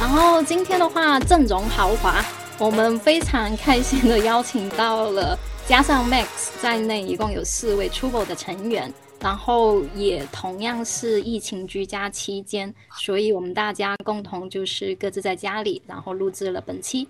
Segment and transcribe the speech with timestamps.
[0.00, 2.24] 然后今天的话，阵容豪华，
[2.58, 6.26] 我们非常开心的邀请到了加上 Max
[6.62, 8.92] 在内，一共有四位 Trouble 的成员。
[9.20, 17.08] 然后也同样是疫情居家期间，所以我们大家共同就是各自在家里，然后录制了本期。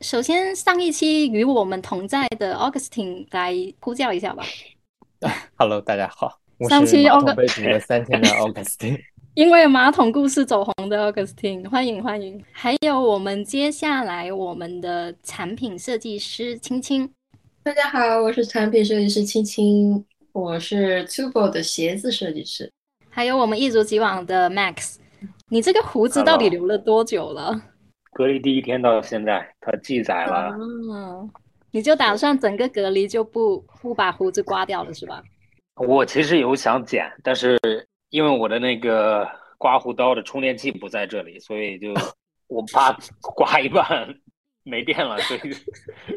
[0.00, 4.44] 首先，上一期与我们同在的 Augustine 来呼叫一下吧。
[5.58, 9.00] Hello，大家好，我上期是马桶 August- 被煮了三天的 Augustine。
[9.34, 12.40] 因为马桶故事走红的 Augustine，欢迎欢迎。
[12.52, 17.12] 还有我们接下来我们的产品设计师青青，
[17.64, 22.70] 大家好，我是产品设计师青青，我是 Tubo 的鞋子设计师。
[23.10, 24.98] 还有我们一如既往的 Max。
[25.48, 27.60] 你这个胡子到底留了多久了？
[28.12, 31.28] 隔离第一天到现在，它记载了，嗯，
[31.72, 35.20] 你就打算整个隔离就不不把胡子刮掉了是吧？
[35.74, 37.58] 我其实有想剪，但是
[38.14, 41.92] 因为我的那个刮胡刀的充电器不在这里，所以就
[42.46, 44.08] 我怕刮一半
[44.62, 45.40] 没电了，所以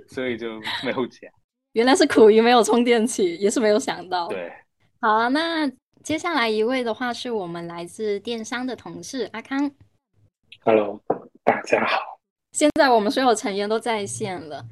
[0.08, 1.28] 所以就没有剪。
[1.72, 4.28] 原来是苦于没有充电器，也是没有想到。
[4.28, 4.53] 对，
[5.02, 5.68] 好啊，那
[6.03, 9.72] 接下来一位的话是我们来自电商的同事阿康。
[10.66, 11.02] Hello，
[11.44, 12.20] 大家好。
[12.52, 14.64] 现在我们所有成员都在线了。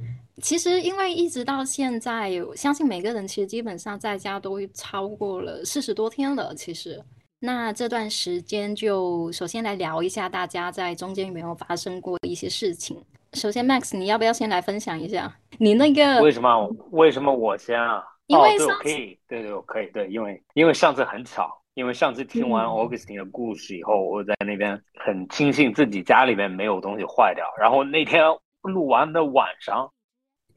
[0.44, 6.54] 其实，因为一直到现在，我相信每个人其实基本上在家都超过了四十多天了。
[6.54, 7.02] 其实，
[7.40, 13.04] 那这段时间就首先来聊一下大家在中间有没有发生过一些事情。
[13.34, 18.04] 首先，Max，你要不要先来分享一下你那个为什么为什么我先啊？
[18.28, 28.24] 因为可以，对对，我可以，对，因为因为上次很巧，因为上次听完嗯 Augustine 的故事以后，我在那边很庆幸自己家里面没有东西坏掉，然后那天
[28.62, 29.92] 录完的晚上，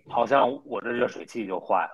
[0.08, 1.90] 好像我的热水器就坏了，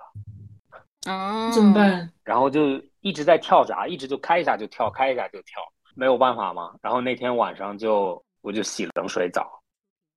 [1.05, 1.73] 哦，怎么？
[1.73, 2.11] 办？
[2.23, 5.61] 然后就一直在跳闸，一直就开一下就跳，开一下就跳，
[5.95, 6.73] 没有办法嘛。
[6.81, 9.47] 然后那天晚上就我就洗冷水澡，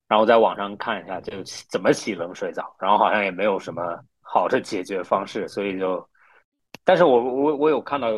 [0.09, 3.83] 然后在网上看一下就洗怎么洗冷水澡，然后好像也没有什么
[4.21, 6.07] 好的解决方式，所以就，
[6.85, 8.09] 但是我我我有看到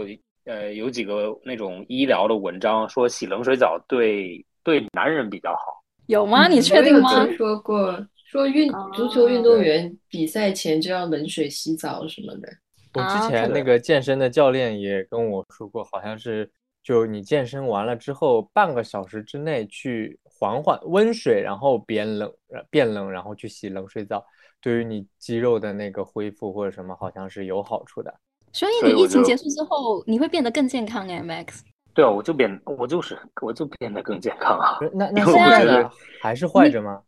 [0.45, 5.83] 呃有几个那种医疗的文章说洗冷水澡对对男人比较好。
[6.07, 6.49] 有吗？
[6.49, 7.93] 嗯你确定吗听说过，
[8.31, 12.49] 说运哦足球运动员比赛前就要冷水洗澡什么的。
[12.95, 16.49] 我啊之前是那个健身的教练也跟我说过，好像是
[16.81, 24.25] 就你健身完了之后，半个小时之内去缓缓温水，然后变冷，呃变冷，然后去洗冷水澡，
[24.61, 28.15] 对于你肌肉的那个恢复或者什么，好像是有好处的。
[28.53, 31.63] 所以所以我就你疫情结束之后，你会变得更健康哎，Max。
[31.93, 34.79] 对啊，我就变我就是我就变得更健康啊。
[34.95, 35.91] 那 那现在
[36.23, 37.03] 还是坏着吗？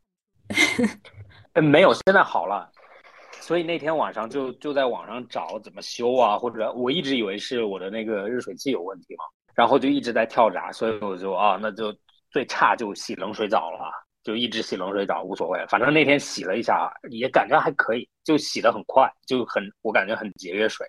[1.54, 2.70] 呃，没有，现在好了。
[3.40, 9.24] 所以那天晚上就就在网上找怎么修啊，或者我一直以为是我的那个热水器有问题嘛，
[9.54, 11.92] 然后就一直在跳闸，所以我就啊，那就
[12.30, 13.90] 最差就洗冷水澡了，
[14.22, 20.86] 就一直洗冷水澡无所谓，反正那天洗了一下也感觉还可以，就洗得很快，就很我感觉很节约水，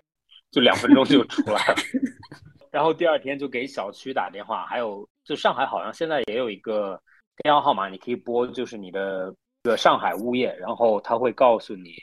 [0.52, 1.74] 就两分钟就出来了。
[2.70, 7.00] 然后第二天就给小区打电话，还有就上海好像现在也有一个
[7.42, 11.94] 电话号码，你可以拨，就是你的个上海物业，然后他会告诉你，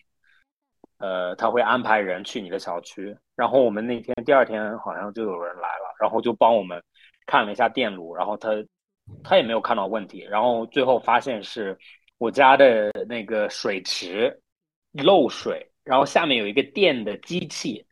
[0.98, 3.16] 呃，他会安排人去你的小区。
[3.36, 6.84] 然后我们那天第二天好像就有人来了，然后就帮我们
[7.26, 8.50] 看了一下电路，然后他
[9.24, 11.78] 他也没有看到问题，然后最后发现是
[12.18, 14.38] 我家的那个水池
[14.92, 17.86] 漏水，然后下面有一个电的机器。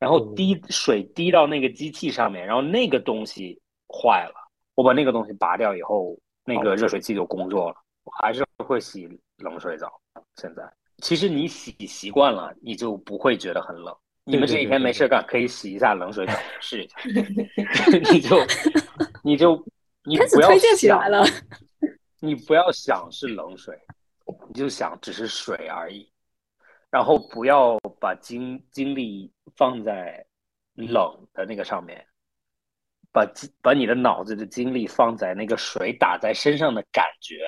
[0.00, 3.58] 然后滴水滴到那个机器上面，然后那个东西
[3.88, 4.34] 坏了。
[4.74, 6.14] 我把那个东西拔掉以后，
[6.44, 7.76] 那个热水器就工作了。
[8.04, 9.08] 我还是会洗
[9.38, 10.00] 冷水澡。
[10.36, 10.62] 现在
[10.98, 13.94] 其实你洗习惯了，你就不会觉得很冷。
[14.24, 16.96] 你们这几天没事干，可以洗一下冷水澡，试一下。
[18.10, 18.38] 你就
[19.22, 19.56] 你就
[20.04, 21.24] 你不要开始推荐起想来了。
[22.20, 23.78] 你不要想是冷水，
[24.48, 26.10] 你就想只是水而已，
[26.90, 30.24] 然后不要把精精力放在
[30.74, 32.06] 冷的那个上面，
[33.12, 33.30] 把
[33.60, 37.44] 把你的脑子的精力放在那个水打在身上的感觉，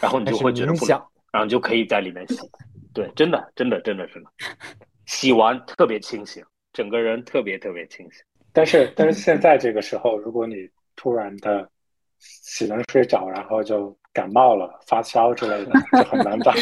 [0.00, 0.98] 然后你就会觉得不想，
[1.32, 2.38] 然后你就可以在里面洗。
[2.92, 4.30] 对，真的，真的，真的，真的，
[5.06, 8.22] 洗完特别清醒，整个人特别特别清醒。
[8.52, 11.68] 但是但是现在这个时候，如果你突然的
[12.18, 16.52] 洗冷水澡，然后就感冒了、发烧之类的，就很难找。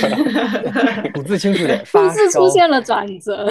[1.15, 2.49] 吐字清楚点，故发事出。
[2.49, 3.49] 现了转折。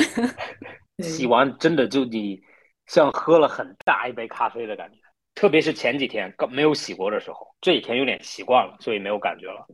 [0.99, 2.41] 洗完真的就你
[2.87, 4.97] 像喝了很大一杯咖啡的感觉，
[5.35, 9.65] 特别是前几天刚没有洗过的时候，这几天有点习惯了，所以没有感觉了。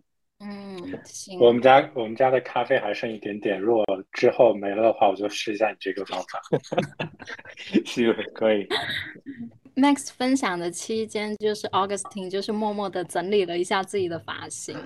[0.41, 1.37] 嗯，行。
[1.39, 6.41] 我们家我们家的咖啡还剩一点点，如果之后没了的话，我就试一下你这个方法。
[7.85, 8.67] 是可以。
[9.75, 14.77] Max 分享的期间，就是 Augustine 就是默默的整理了一下自己的发型。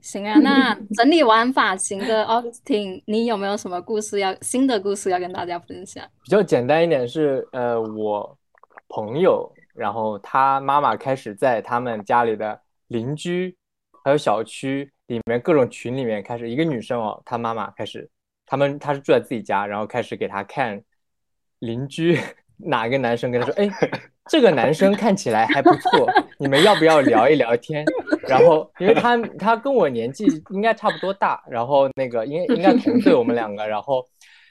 [0.00, 6.04] 行啊，那 整理完发型的 Augustine，你有没有什么故事要新的故事要跟大家分享？
[6.24, 8.36] 比较简单一点是，呃，我
[8.88, 13.56] 朋友，然后他妈妈开始在他们家里的邻居，
[14.04, 18.10] 还有小区里面各种群里面开始，一个女生哦，她妈妈开始，
[18.44, 20.82] 他们她是住在自己家，然后开始给她看
[21.60, 22.18] 邻居
[22.58, 23.70] 哪个男生跟她说，哎，
[24.26, 26.06] 这个男生看起来还不错，
[26.38, 27.84] 你们要不要聊一聊天？
[28.26, 34.04] 然后因为他他跟我年纪应该差不多大，然后那个应应该同岁我们两个，然后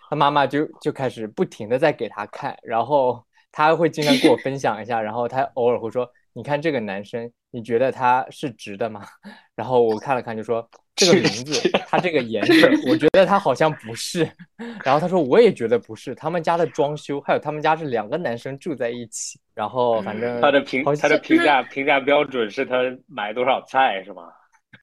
[0.09, 3.23] 他妈妈就就开始不停的在给他看，然后
[3.57, 9.04] 他会经常跟我分享一下，然后他偶尔会说，你看这个男生，你觉得他是直的吗？
[9.57, 14.30] 然后我看了看就说这个名字，他这个颜色，我觉得他好像不是。
[14.86, 22.75] 然后他说我也觉得不是，他们家的装修，还有他们家是两个男生住在一起，然后反正他的评他的评价评价标准是他
[23.07, 24.25] 买多少菜是吗？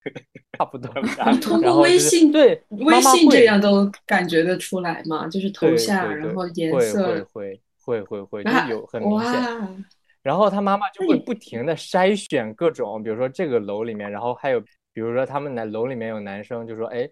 [0.59, 0.93] 差不多。
[1.41, 9.85] 通过微信对微信这样都感觉得出来嘛，就是头像，然后颜会色，会会会会会会，就啊有很明显。
[10.23, 14.61] 然后他妈妈就会不停的筛选各种，比如说这个楼里面，然后还有
[14.93, 17.07] 比如说他们的楼里面有男生，就说哎，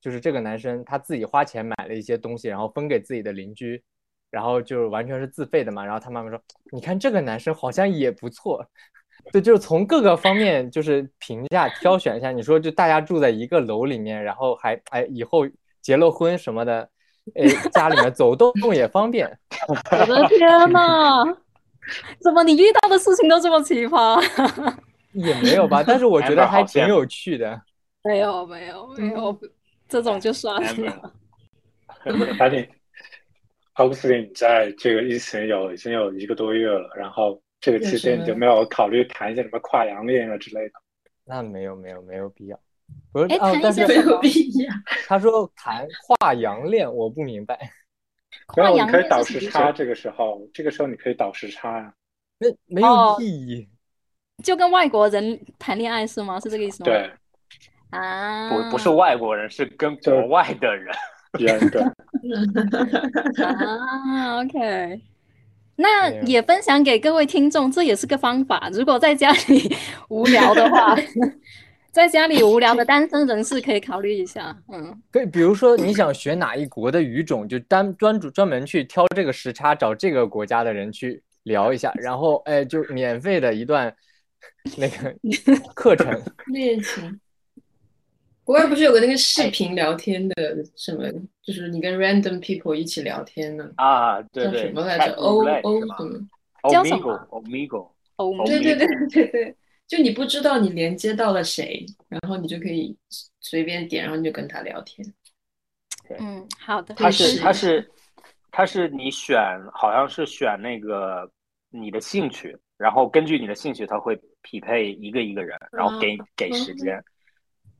[0.00, 3.80] 就是这个男生他自己花钱买了一些东西，然后分给自己的邻居，
[4.30, 5.84] 然后就完全是自费的嘛。
[5.84, 6.40] 然后他妈妈说，
[6.72, 8.66] 你看这个男生好像也不错，
[9.32, 12.32] 对，就是从各个方面就是评价挑选一下。
[12.32, 15.46] 你说就大家住在一个楼里面，然后还哎以后
[15.80, 16.90] 结了婚什么的，
[17.34, 19.26] 哎家里面走动也方便。
[19.68, 21.24] 我的天呐，
[22.20, 24.22] 怎么你遇到的事情都这么奇葩？
[25.12, 27.60] 也没有吧，但是我觉得还挺有趣的。
[28.04, 29.36] 没有没有没有，
[29.88, 30.72] 这种就算了。
[32.48, 32.68] 你
[33.74, 40.72] 奥斯汀， 你在这个疫情有已经有一个多月了，然后这个期间你就没有考虑谈一些什么跨洋恋啊之类的？
[41.24, 42.58] 那没有没有没有必要。
[43.12, 44.72] 不是哎谈，一哦但是些没有必要。
[45.06, 45.86] 他说谈
[46.18, 47.58] 跨洋恋，我不明白。
[48.46, 51.92] 跨洋你可以倒时差，这个时候，这个时候你可以倒时差啊。
[52.38, 53.68] 那没哦有意义。
[54.44, 56.38] 就跟外国人谈恋爱是吗？
[56.38, 56.90] 是这个意思吗？
[56.90, 57.10] 对，
[57.90, 60.94] 啊，不不是外国人，是跟国外的人。
[61.40, 61.82] 人对，
[63.44, 65.00] 啊，OK。
[65.76, 68.70] 那也分享给各位听众，这也是个方法。
[68.72, 69.76] 如果在家里
[70.08, 70.96] 无聊的话，
[71.96, 74.54] 在家里无聊的 单身人士可以考虑一下。
[74.70, 83.90] 嗯，可以，比如说你想学哪一国的语种，就单专注专门去挑这个时差，找这个国家的人去聊一下，然后哎，就免费的一段
[84.76, 85.16] 那个
[85.74, 86.20] 课程。
[86.48, 87.18] 恋情。
[88.44, 90.34] 国外不是有个那个视频聊天的
[90.76, 91.10] 什么，
[91.42, 96.20] 就是你跟 random people 一起聊天呢，啊，对叫对，什么来着 O 是吧什么？
[96.70, 99.56] 叫什么 Omigo，Omigo，哦，哦对对对对对，
[99.86, 102.96] 就你不知道你连接到了谁，然后你就可以
[103.40, 105.06] 随便点，然后你就跟他聊天。
[106.18, 106.94] 嗯，好的。
[106.94, 107.90] 它是是它是
[108.50, 109.38] 它是你选，
[109.72, 111.30] 好像是选那个
[111.70, 117.02] 你的兴趣，然后根据你的兴趣，他会匹配一个一个人，然后给给时间。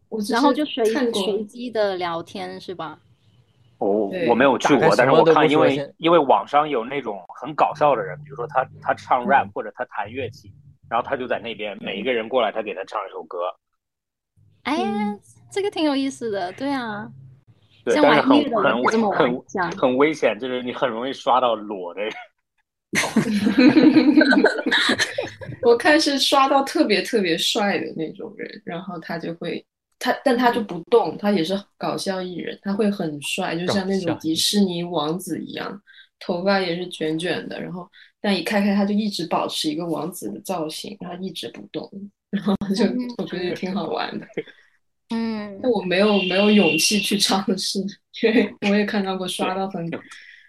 [0.08, 3.00] 我然后就随是看随机的聊天是吧？
[3.78, 10.52] 我对我没有去过，但是我看，因为因为网上有那种很搞笑的人，比如说他他唱 rap 或者他弹乐器，
[10.88, 13.38] 然后他就在那边，每一个人过来，他给他唱一首歌。
[14.62, 14.74] 哎
[15.50, 17.08] 这个挺有意思的，对啊，
[17.84, 18.44] 对，像但是很
[19.12, 19.42] 很。
[19.78, 22.12] 很危险，就是你很容易刷到裸的人。
[25.62, 29.64] 我看是刷到特别特别帅的那种人，然后他就会
[29.98, 35.80] 他，但他就不动，他也是搞笑艺人，他会很帅，就像那种迪士尼王子一样，
[36.18, 37.88] 头发也是卷卷的，然后
[38.26, 41.88] 但一开开它就一直保持一个王子的造型，然后一直不动，
[42.28, 44.26] 然后就嗯我觉得挺好玩的，
[45.14, 47.78] 嗯，但我没有没有勇气去尝试，
[48.24, 49.88] 因为我也看到过刷到很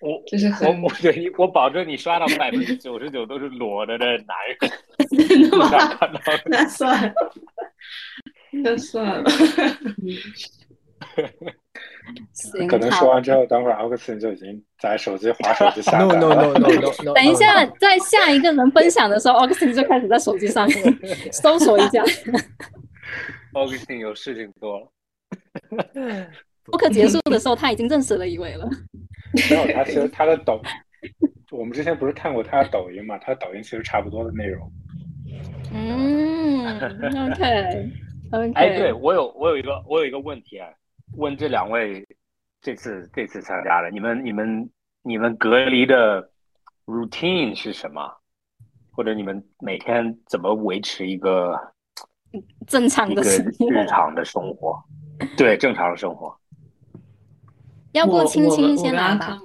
[0.01, 5.69] 我就是很我我对你，我保证你刷到百分之九十九都是裸的的男人，真的吗？
[6.47, 7.13] 那算了，
[8.63, 9.29] 那算了。
[12.33, 16.35] 行，可能说完之后，等会儿奥克斯就已经在手机划手机下 No 载 no 了。
[16.53, 17.13] no no no no。
[17.13, 20.67] 等一下，在下一个人分享的时候 a u g u s t i n 就开始在手机上
[21.31, 22.03] 搜索一下。
[23.53, 24.91] Augustine 有事情做了。
[26.65, 28.69] 播客结束的时候，他已经认识了一位了。
[29.33, 30.61] 没有，他其实他的抖，
[31.51, 33.17] 我们之前不是看过他的抖音嘛？
[33.19, 34.71] 他的抖音其实差不多的内容。
[35.73, 37.91] 嗯，OK OK。
[38.55, 40.67] 哎，对我有我有一个我有一个问题啊，
[41.15, 42.07] 问这两位
[42.61, 44.69] 这次这次参加的，你们你们
[45.03, 46.29] 你们隔离的
[46.85, 48.17] routine 是什么？
[48.91, 51.55] 或者你们每天怎么维持一个
[52.65, 53.69] 正常的生活？
[53.69, 54.83] 日常的生活，
[55.37, 56.35] 对正常的生活。
[57.93, 59.39] 要不青青先来吧。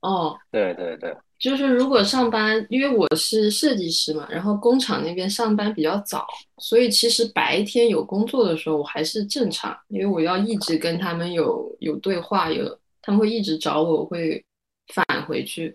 [0.00, 6.26] 哦，对对对，就是如果上班，因为我是设计师嘛，然后工厂那边上班比较早，
[6.58, 14.44] 所以其实白天有工作的时候我还是正常，因为我要一直跟他们有有对话，有他们会一直找我，我会
[14.92, 15.74] 返回去。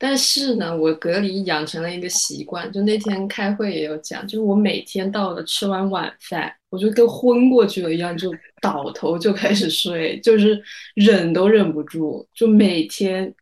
[0.00, 10.62] 但是呢，我隔离养成了一个习惯，就那天开会也有讲，就是我每天到了吃完晚饭，我就跟昏过去了一样，就倒头就开始睡，就是
[10.94, 13.34] 忍都忍不住，就每天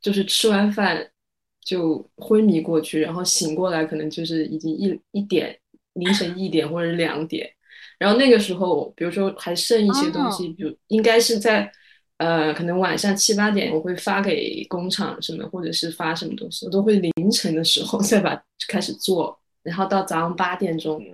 [0.00, 1.04] 就是吃完饭
[1.64, 5.58] 就昏迷过去，然后醒过来可能就是已经一一点
[5.94, 7.50] 凌晨一点或者两点，
[7.98, 11.72] 然后那个时候，比如说还剩一些东西，比如应该是在。
[12.18, 21.04] 呃，可能晚上七八点我会发给工厂什么，或者是发什么东西，我都会凌晨的时候 再把开始做，然后到早上八点钟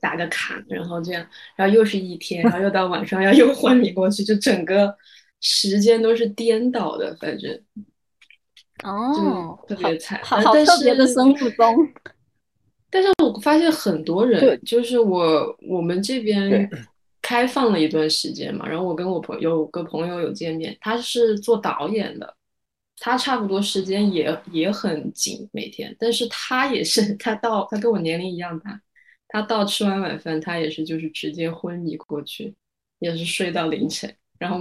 [0.00, 1.24] 打个卡，然后这样，
[1.56, 4.96] 然后又是一天，然后又到晚上要又 昏迷过去，就整个
[5.42, 7.62] 时间都是颠倒的，反正
[8.82, 11.92] 哦，特别惨，好好特别的生物钟。
[12.90, 16.68] 但是我发现很多人，就是我我们这边。
[17.26, 22.36] 开放了一段时间嘛，然后我跟我朋友有个朋友有见面，他是做导演的，
[22.98, 28.78] 他差不多时间也也很紧每天，但是他也是 他到他跟我年龄一样大，
[29.28, 32.54] 他到吃完晚饭他也是就是直接昏迷过去，
[32.98, 34.58] 也是睡到凌晨，然后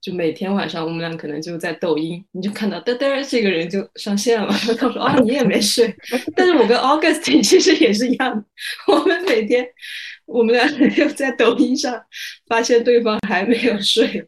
[0.00, 5.94] 就每天晚上我们俩可能就在抖音，你就看到嘚嘚这个人就上线了， 他说啊你也没睡，
[6.34, 8.44] 但是我跟 Augustin 其实也是一样，
[8.88, 9.66] 我们每天。
[10.26, 12.00] 我们俩就在抖音上
[12.46, 14.24] 发现对方还没有睡，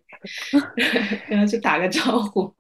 [1.29, 2.53] 然后就打个招呼。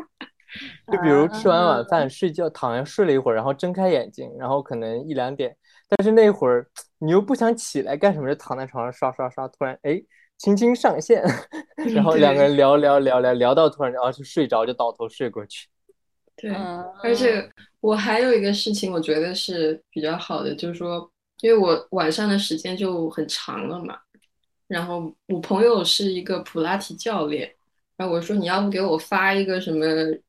[0.92, 5.56] 就比如吃完晚饭睡觉，躺下睡了一会儿，然后睁开眼睛，然后可能一两点，
[5.88, 6.64] 但是那会儿
[7.00, 10.00] 你又不想起来干什么，就躺在床上刷刷刷，突然哎，
[10.42, 11.22] 轻轻上线，
[11.94, 15.68] 然后两个人聊聊聊聊聊到突然啊就睡着，就倒头睡过去。
[16.34, 16.50] 对，
[17.04, 17.48] 而且
[17.80, 21.08] 我还有一个事情，我觉得是比较好的，就是说。
[21.42, 23.98] 因为我晚上的时间就很长了嘛，
[24.68, 27.52] 然后我朋友是一个普拉提教练，
[27.96, 29.84] 然后我说你要不给我发一个什么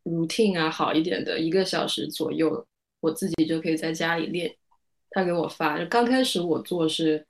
[0.05, 2.65] routine 啊，好一点的，一个小时左右，
[2.99, 4.51] 我自己就可以在家里练。
[5.11, 7.23] 他给我发，就刚开始我做是，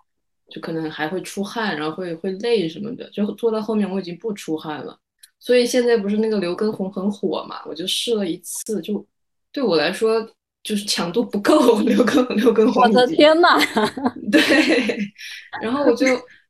[0.50, 4.98] 就可能还会出汗，然后会会累什么的，就做到后面我已经不出汗了。
[5.40, 9.06] 所以现在不是那个刘畊宏很火嘛，我就试了一次，就
[9.52, 10.28] 对我来说。
[10.64, 12.82] 就是强度不够， 刘畊刘畊宏。
[12.84, 13.60] 我的天呐，
[14.32, 14.42] 对，
[15.62, 16.06] 然后我就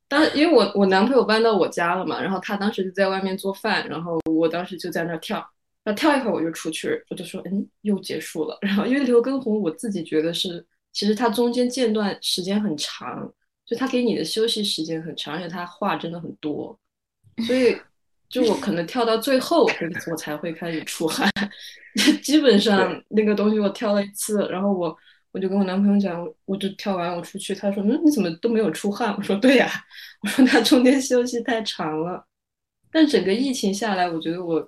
[0.08, 5.38] 当因为我我男朋友搬到我家了嘛，然后他当时就在外面做饭，然后我当时就在那跳，
[5.84, 8.56] 然后跳一会儿我就出去，我就说嗯又结束了。
[8.62, 13.28] 然后因为刘畊宏我自己觉得是，其实他中间间断时间很长，
[13.65, 16.77] 就他给你的休息时间很长，而且他话真的很多，
[17.48, 17.77] 所以。
[18.34, 19.63] 就我可能跳到最后，
[20.10, 21.29] 我才会开始出汗。
[22.24, 24.98] 基本上那个东西我跳了一次，然后我
[25.32, 29.70] 我就跟我男朋友讲，我就跳完我出去，他说：“嗯，你怎么都没有出汗？”我说：“对呀，
[30.24, 32.25] 我说他中间休息太长了。”
[32.91, 34.67] 但整个疫情下来，我觉得我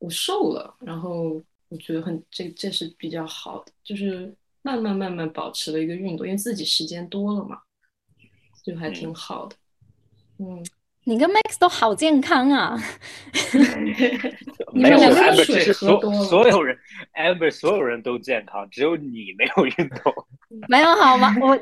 [0.00, 4.30] 我瘦了，然后我觉得很这这是比较好的，就是
[4.60, 7.58] 慢慢慢慢保持了一个运动，因为自己时间多了嘛，
[8.68, 9.56] 就还挺好的。
[10.38, 10.64] 嗯。
[11.04, 12.78] 你跟 Max 都好健康啊！
[14.74, 16.76] 没有 Amber，其实所所有人
[17.14, 20.12] Amber 所有人都健康，只有你没有运动。
[20.68, 21.34] 没有好吗？
[21.40, 21.56] 我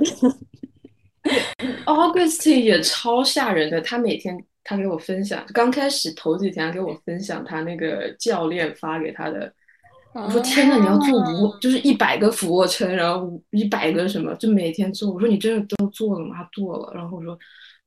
[1.86, 9.54] Augustine 也超吓人的，他每天他给我分享，刚开始头几天给我分享他那个教练发给他的，
[10.24, 15.12] 我说天呐，你要做五就是一百个俯卧撑，然后一百个什么，就每天做。
[15.12, 16.36] 我说你真的都做了吗？
[16.36, 17.38] 他做了，然后我说。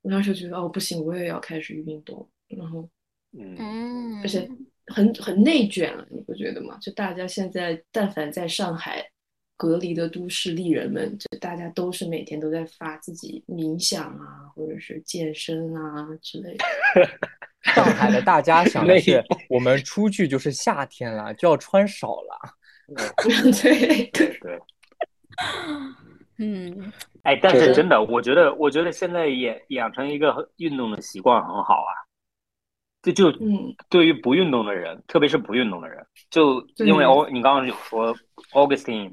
[0.01, 2.89] 我当时觉得哦不行，我也要开始运动，然后，
[3.37, 4.49] 嗯，而且
[4.87, 6.77] 很很内卷了，你不觉得吗？
[6.81, 9.05] 就大家现在但凡在上海
[9.57, 16.63] 隔离的都市丽人们，就大家都是每天都在发自己冥想啊，或者是健身啊之类的。
[17.63, 22.55] 上海的大家想的是， 我们出去就是夏天了，就要穿少了。
[23.61, 24.59] 对对对。
[26.37, 26.91] 嗯，
[27.23, 31.91] 哎，但是是真的，我觉得，我觉得现在也养成一个运动的习惯很好啊。
[33.01, 38.15] 这就嗯，对于不运动的人，特别是不运动的人，就因为对哦，你刚刚有说
[38.53, 39.11] Augustine。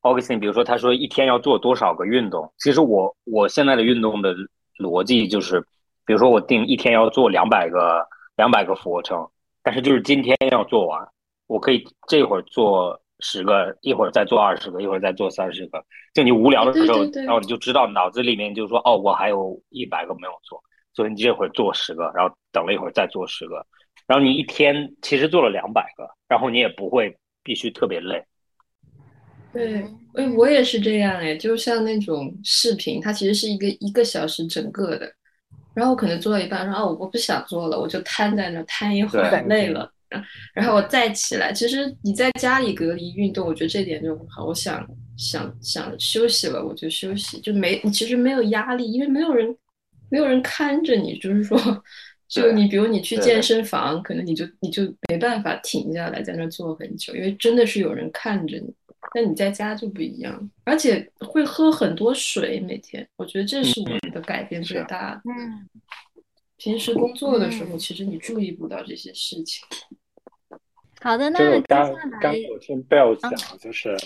[0.00, 4.32] Augustine，比如说他说一天要做多少个运动，其实我我现在的运动的
[4.78, 5.62] 逻辑就是，
[6.08, 8.02] 比如说我定一天要做两百个
[8.38, 9.28] 两百个俯卧撑，
[9.62, 11.06] 但是就是今天要做完，
[11.46, 15.84] 我可以这会儿做十个，一会儿再做二十个，一会儿再做三十个。
[16.14, 20.58] 就你无聊的时候，对对对然后你就知道脑子里面就说，哦，我还有一百个没有做，
[20.94, 23.66] 所以你这会儿做十个，然后等了一会儿再做十个，
[24.06, 28.24] 然后你一天其实做了两百个，然后你也不会必须特别累。
[29.52, 29.84] 对，
[30.14, 35.12] 哎，我也是这样哎，就像那种视频，它其实是一个一个小时整个的，
[35.78, 41.52] 然后我可能做到一半说，哦，我不想做了，我就瘫在那儿瘫一会儿，累了，然然后我再起来。
[41.52, 44.44] 其实你在家里隔离运动，我觉得这点就很好。
[44.44, 44.84] 我想
[45.16, 49.56] 想想休息了，我就休息，就没你其实没有压力，因为没有人
[50.10, 51.56] 没有人看着你，就是说，
[52.26, 58.74] 就你比如你去健身房，可能你就你就没办法停下来在那儿坐很久，因为真的是有人看着你。
[59.14, 65.22] 但你在家就不一样，而且会喝很多水，每天，我觉得这是我的改变最大的。
[65.24, 65.68] 嗯，
[66.56, 69.66] 平时工作的时候，嗯其实你注意不到这些事情。
[71.00, 73.96] 好的，那接刚下刚来有听 Bell 啊讲，就是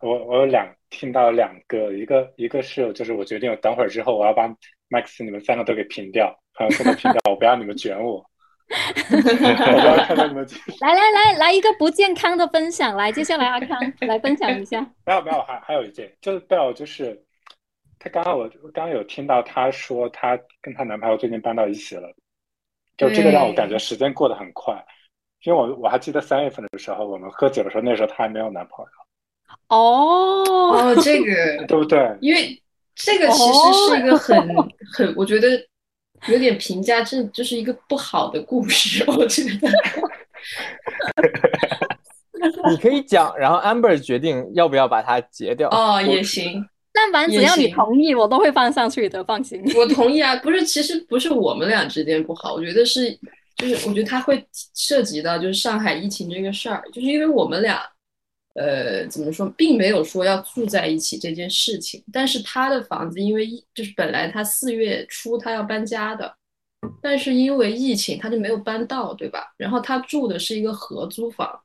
[0.00, 4.48] 我我有两听到两个，一个一个是就是我决定我等会儿之后我要把
[4.90, 8.24] Max 你们三个都给平掉，还有现在平掉，我不要你们卷我，
[8.68, 10.46] 我不要看到你们
[10.80, 14.80] 来来来来一个不健康的分享，来，接下来阿康 来分享一下。
[15.04, 17.22] 没有没有，还还有一件，就是 Bell，就是
[17.98, 22.12] 她刚刚我我刚刚有听到她说她跟她男朋友最近搬到一起了，
[22.96, 24.74] 就这个让我感觉时间过得很快，
[25.44, 28.90] 因为我我还记得三月份的时候我们喝酒的时候，那时候她还没有男朋友，
[29.68, 30.42] 哦，
[30.72, 32.16] 哦，这个， 对不对？
[32.20, 32.60] 因为
[32.96, 34.36] 这个其实是一个很
[34.92, 35.48] 很，我觉得
[36.28, 39.68] 有点评价，这就是一个不好的故事， 我觉得。
[42.70, 45.68] 你可以讲，然后 Amber 决定要不要把它截掉。
[45.70, 49.62] 哦，也行，但凡只要你同意，我都会放上去的，放心。
[49.74, 50.36] 我同意啊。
[50.36, 53.10] 不是，其实不是我们俩之间不好，我觉得是，
[53.56, 57.80] 就是我觉得它会涉及到就是上海疫情这个事儿，就是因为我们俩，
[58.56, 66.34] 呃，怎么说，并没有说要住在一起这件事情，但是他的房子因为疫就是本来他四月初他要搬家的，
[67.02, 69.52] 但是因为疫情他就没有搬到，对吧？
[69.58, 71.60] 然后他住的是一个合租房，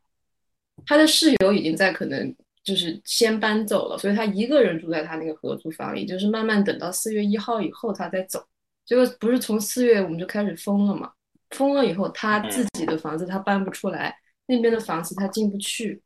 [0.85, 8.43] 他的室友已经在可能就是先搬走了，所以他一个人住在他那个合租房里，就是慢慢等到四月一号以后他再走。
[8.85, 11.11] 结果不是从四月我们就开始封了嘛？
[11.51, 14.13] 封了以后，他自己的房子他搬不出来，
[14.47, 16.01] 那边的房子他进不去，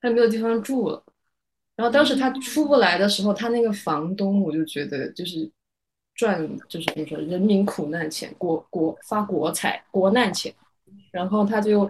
[0.00, 1.02] 他没有地方住了。
[1.76, 5.50] 然后当时他出不来的时候，他那个房东我就觉得就是
[6.14, 10.52] 赚就是怎么说人民苦难钱，国国发国财国难钱，
[11.10, 11.88] 然后他就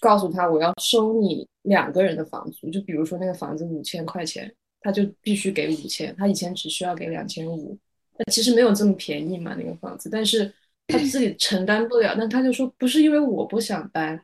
[0.00, 7.78] 告诉他我要收你两个人的房租，就比如说那个房子五千块钱，他就必须给五千，他以前只需要给两千五，
[8.16, 10.52] 那其实没有这么便宜嘛那个房子，但是
[10.88, 14.20] 他自己承担不了，那他就说不是因为我不想搬，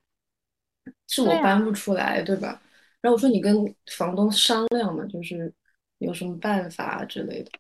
[1.06, 2.60] 是我搬不出来，对吧？
[3.06, 5.52] 然后我说你跟房东商量嘛，就是
[5.98, 7.50] 有什么办法之类的。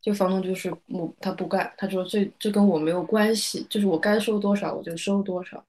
[0.00, 5.64] 就房东就是我他不干，他说这这跟我没有关系，就是我该收多少我就收多少。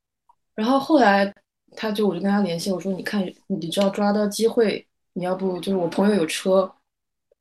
[0.53, 1.33] 然后后来
[1.75, 6.71] 他就我就跟他联系，我说你看你只要抓到机会，你要不就是我朋友有车，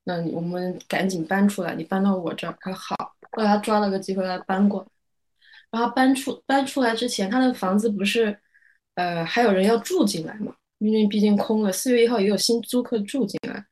[0.04, 2.56] 那我们赶紧搬出来，你搬到我这儿。
[2.62, 3.14] 他说好。
[3.32, 4.86] 后来他抓了个机会，他搬过来。
[5.70, 8.40] 然后搬出搬出来之前，他的房子不是
[8.94, 10.54] 呃还有人要住进来嘛？
[10.84, 13.64] 因为毕竟空了，四月一号也有新租客住进来。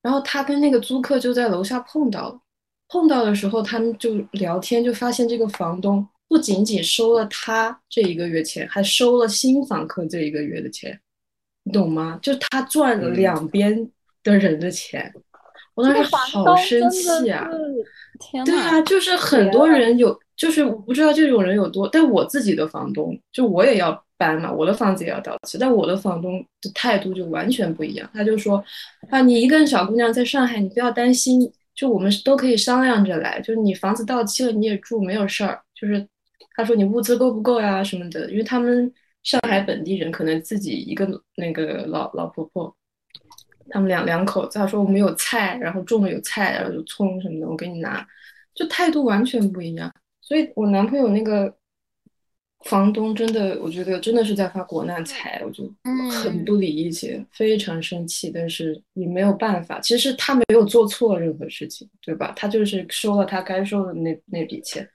[0.00, 2.40] 然后他跟那个租客就在楼下碰到了，
[2.88, 11.00] 碰到的时候他们就聊天，就发现这个房东不仅仅收了他这一个月钱，还收了新房客这一个月的钱，
[11.64, 12.18] 你懂吗？
[12.22, 13.90] 就他赚了嗯两边
[14.22, 15.12] 的人的钱，
[15.74, 17.48] 我当时好生气啊！
[18.20, 28.62] 天呐，对啊，就是很多人有，就是我不知道这种人有多，但我自己的房东，就我也要搬嘛，我的房子也要到期，但我的房东的态度就完全不一样，他就说
[29.10, 36.06] 啊，你一个小姑娘在上海，你不要担心，就我们都可以商量着来，就是你房子到期了你也住没有事儿，就是
[36.56, 42.74] 他说你物资够不够呀什么的，因为他们上海本地人可能自己一个那个老老婆婆。
[43.70, 48.06] 他们两两口子，他说我们有菜，然后种了有菜，然后有葱什么的，我给你拿，
[48.54, 49.90] 就态度完全不一样。
[50.20, 51.54] 所以我男朋友那个
[52.64, 55.64] 房东真的，我觉得真的是在发国难财，我就
[56.10, 59.80] 很不理解，非常生气，但是也没有办法。
[59.80, 62.32] 其实他没有做错任何事情，对吧？
[62.36, 64.88] 他就是收了他该收的那那笔钱，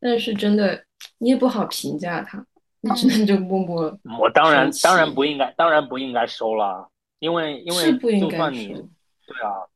[0.00, 0.82] 但是真的
[1.18, 2.44] 你也不好评价他，
[2.80, 3.98] 你只能就默默。
[4.20, 9.66] 我当然当然不应该，当然不应该收了，因为因为就算你对啊，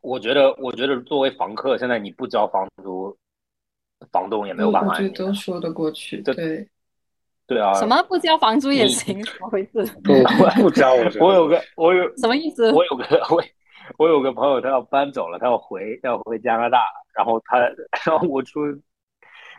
[0.00, 3.16] 我觉得我觉得作为房客，现在你不交房租。
[4.12, 6.20] 房东也没有办法，我觉得都说得过去。
[6.22, 6.68] 对，
[7.46, 9.22] 对啊，什么不交房租也行？
[9.22, 9.84] 怎么回事？
[10.02, 10.14] 不
[10.62, 12.72] 不交，我 我有个我有什么意思？
[12.72, 13.42] 我有个我
[13.98, 17.58] 我有个朋友，他要搬走了，他要回要回加拿大，然后他
[18.06, 18.62] 然后我说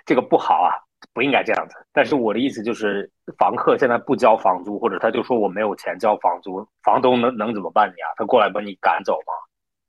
[0.06, 0.74] 这个不好啊，
[1.14, 1.76] 不应该这样子。
[1.94, 8.10] 但是我的意思就是，房客现在不交房租，或者他就说我没有钱交房租，房东能能怎么办你啊？
[8.18, 9.34] 他过来把你赶走吗？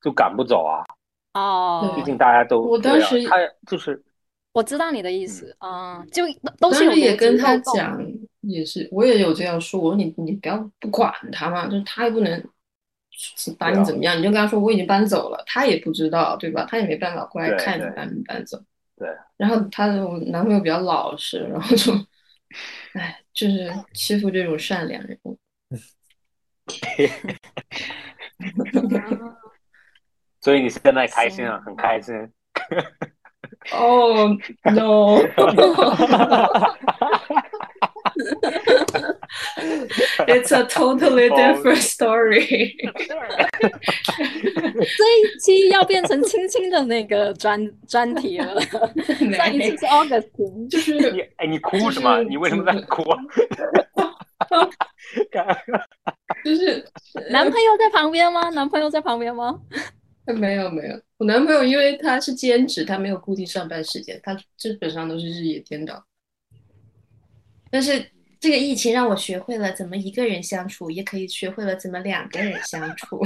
[0.03, 0.85] 就赶不走啊。
[1.33, 4.03] 哦，毕竟大家都我当时他就是。
[4.57, 6.25] 我知道你的意思啊，就
[6.59, 8.03] 都是也跟他讲，
[8.41, 12.43] 也是我也有这样说，我说你你不要不管他嘛，就是他也不能
[13.59, 16.65] 把你怎么样，你就跟他说我已经搬走了，他也不知道对吧？
[16.67, 18.59] 他也没办法过来看你搬没搬走。
[18.97, 19.07] 对。
[19.37, 19.97] 然后他的
[20.29, 21.93] 男朋友比较老实，然后就，
[22.95, 25.19] 哎，就是欺负这种善良人。
[30.41, 32.15] 所以你现在开心啊，很开心。
[33.73, 35.23] Oh no!
[40.27, 42.47] It's a totally different story.
[43.59, 48.59] 这一期要变成青青的那个专专题了。
[49.37, 50.29] 上一次是 August，
[50.71, 52.23] 就是你哎，你哭什么？
[52.25, 53.03] 你为什么在哭？
[56.45, 56.85] 就是
[57.31, 58.49] 男朋友在旁边吗？
[58.51, 59.59] 男朋友在旁边吗？
[60.35, 66.05] 没有没有，我男朋友因为他是兼职，他没有固定上班时间，他基本上都是日夜颠倒。
[67.71, 68.11] 但是
[68.41, 73.25] 这个疫情让我学会了怎么一个人相处，也可以学会了怎么两个人相处。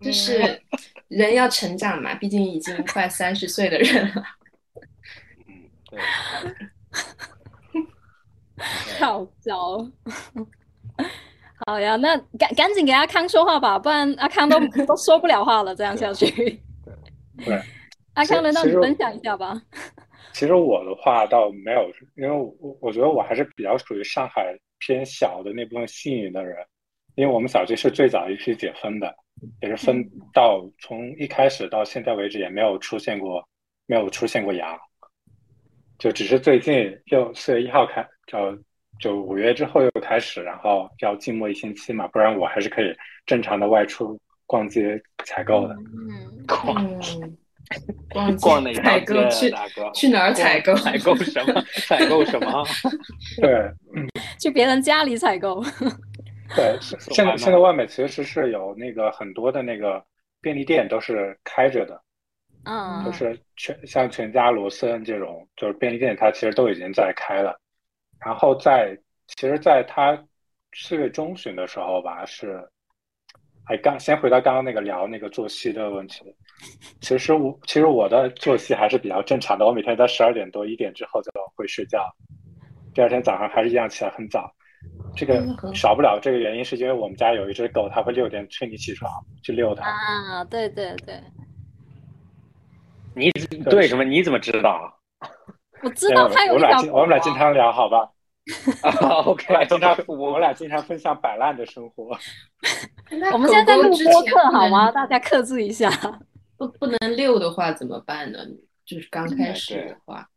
[0.00, 0.62] 就是
[1.08, 4.24] 人要成长嘛，毕竟已经快三十岁的人了。
[5.46, 6.00] 嗯，对。
[8.98, 9.90] 好笑。
[11.66, 15.74] 好呀，那赶赶紧给阿康说话吧，不然阿康都都说不了话了。
[15.74, 16.26] 这样下去，
[17.44, 17.60] 对，
[18.14, 19.60] 阿康轮到你分享一下吧。
[20.32, 26.56] 其实我的话倒没有，因为我我觉得我还是比较属于上海偏小的那部分幸运的人，
[27.14, 29.14] 因为我们小区是最早一批解封的，
[29.60, 33.46] 也是分到从一开始到现在为止也没有出现过
[33.86, 34.78] 没有出现过阳，
[35.98, 38.58] 就只是最近就四月一号开就。
[39.00, 42.94] 就五月之后又开始，然后要静默一星期嘛，不然我还是可以
[43.26, 45.74] 正常的外出逛街采购的。
[45.74, 46.76] 嗯，逛
[48.40, 49.54] 逛哪个采购去
[49.94, 50.74] 去哪儿采购？
[50.74, 51.64] 采购什么？
[51.86, 52.64] 采购什么？
[53.40, 53.70] 对，
[54.40, 55.62] 去别人家里采购。
[56.56, 60.04] 对，现在现在外面其实是有那个很多的那个
[60.40, 62.02] 便利店都是开着的，
[62.64, 67.56] 嗯，就是全像全家、罗森这种就是便利店，它其实都已经在开了。
[68.24, 70.16] 然后在，其实，在他
[70.72, 72.62] 四月中旬的时候吧，是，
[73.64, 76.24] 哎，刚先回到刚刚那个聊那个作息的问题。
[77.00, 82.04] 其实我其实我的作息还是比较正常的，我每天在十二点多一点之后就会睡觉，
[82.94, 84.52] 第二天早上还是一样起来很早。
[85.16, 85.42] 这个
[85.74, 89.10] 少不了这个原因，是因为我们家有一只狗，它会六点催你起床
[89.42, 89.90] 去遛它。
[89.90, 91.20] 啊，对对对。
[93.14, 93.30] 你
[93.68, 94.04] 对什么？
[94.04, 94.99] 你怎么知道？
[95.82, 98.10] 我知道他有我们俩经我们俩经常聊，好吧？
[99.26, 102.16] OK，经常 我们俩经常分享摆烂的生活。
[103.32, 104.90] 我们现在在录播课好吗？
[104.90, 105.90] 大家克制一下。
[106.56, 108.38] 不不能遛的话怎么办呢？
[108.84, 110.28] 就是刚开始的话，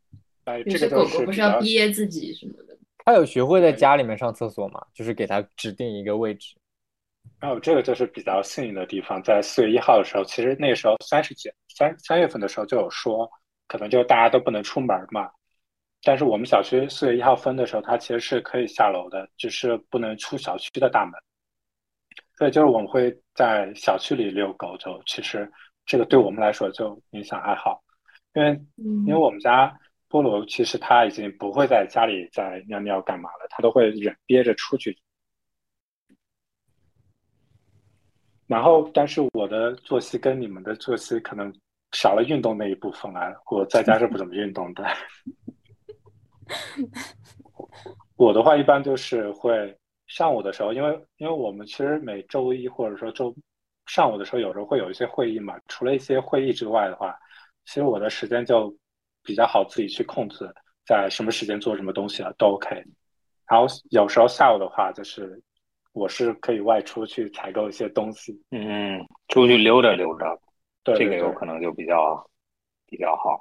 [0.66, 2.78] 有些狗狗不是要憋自己什么的。
[3.06, 4.82] 他有学会在家里面上厕所吗？
[4.94, 6.56] 就是给他指定一个位置。
[7.40, 13.30] 然后这个就是比较幸运的地方，在四月一号的时候，其实那个时候三十几三三月份的时候就有说。
[13.74, 15.32] 可能就大家都不能出门嘛，
[16.04, 21.14] 但是我们小区四月一号封的时候，它其实是可以下楼的，只是不能出小区的大门。
[22.38, 25.52] 所以就是我们会在小区里遛狗，就其实
[25.88, 27.84] 这个对我们来说就影响还好，
[28.36, 29.76] 因为因为我们家
[30.08, 34.96] 菠萝其实它已经不会在家里再尿尿干嘛了，它都会忍憋着出去。
[38.46, 41.52] 然后，但是我的作息跟你们的作息可能。
[41.94, 44.86] 少了运动那一部分啊，我在家是不怎么运动的。
[48.16, 49.76] 我的话一般就是会
[50.08, 53.34] 上午的时候，因为因为我们其实每周一或者说周
[53.88, 55.56] 上午的时候，有时候会有一些会议嘛。
[55.68, 57.18] 除了一些会议之外的话，
[57.66, 58.76] 其实我的时间就
[59.24, 60.48] 比较好自己去控制
[60.86, 62.84] 在什么时间做什么东西了，都 OK。
[63.48, 65.42] 然后有时候下午的话，就是
[65.92, 70.28] 我是可以外出去采购一些东西，嗯，出去溜达溜达，
[70.84, 72.30] 对这个对对有可能就比较
[72.86, 73.40] 比较好。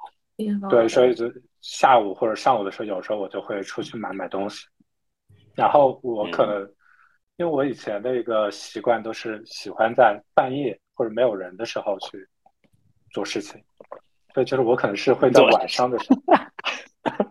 [0.71, 4.67] 对，所以就下午或者上午的时候，有时候我就会出去买买东西。
[5.55, 6.63] 然后我可能，
[7.37, 12.27] 因为我以前的一个习惯都是喜欢在半夜或者没有人的时候去
[13.13, 13.63] 做事情，
[14.33, 16.21] 所以就是我可能是会在晚上的时候，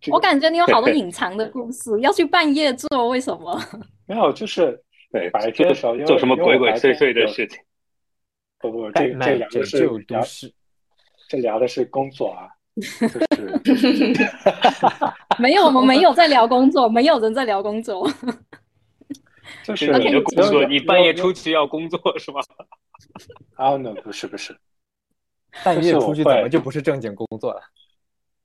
[0.00, 3.60] 这个我感觉你有好多 隐藏的故事，要去半夜做，为什么？
[4.06, 7.60] 没有，就是对，白天的时候，因为做什么鬼鬼祟祟的事情？
[8.58, 10.52] 不不，这这麦聊的是聊都市。
[11.28, 12.48] 这聊的是工作啊，
[13.64, 14.12] 就是
[15.38, 18.10] 没有，我们没有在聊工作，没有人在聊工作。
[19.62, 22.40] 就是你的工作，你半夜出去要工作是吗？
[23.56, 24.56] 啊，那不是不是，
[25.64, 27.60] 半夜出去怎么就不是正经工作了？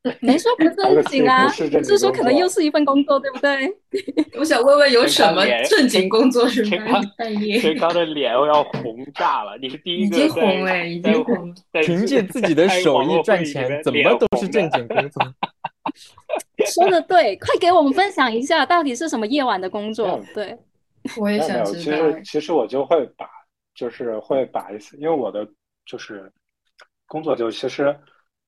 [0.19, 3.73] 没 说不正经啊，不是说可能又是一份工作，对不对？
[4.37, 7.57] 我想问问有什么正经工作是吗半刚半夜？
[7.59, 11.55] 陈刚的脸要红炸了，你是第一已经红了，已经红了。
[11.71, 15.23] 在凭借自己的手艺赚开钱，怎么都是正经工作？
[16.65, 20.19] 说的对，快给我们分享一下，到底是什么夜晚的工作？
[20.33, 20.57] 对，
[21.17, 22.21] 我也想知道其实。
[22.25, 23.25] 其实我就会把，
[23.73, 25.47] 就是会把一些，因为我的
[25.85, 26.29] 就是
[27.07, 27.95] 工作就其实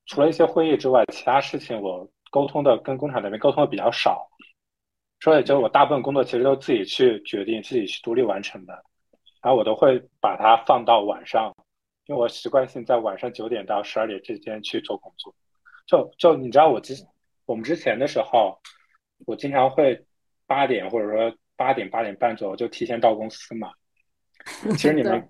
[0.05, 4.27] 除了一些会议之外，其他事情我沟通的跟工厂那边沟通的比较少，
[5.19, 8.73] 所以就我大部分工作其实都自己去决定，自己去独立完成的，
[9.41, 11.55] 然后我都会把它放到晚上，
[12.07, 15.33] 因为我习惯性在晚上九点到十二点之间去做工作。
[15.87, 16.95] 就就你知道我之
[17.45, 18.59] 我们之前的时候，
[19.25, 20.05] 我经常会
[20.45, 23.71] 八点或者说八点八点半左右就提前到公司嘛。
[24.71, 25.29] 其实你们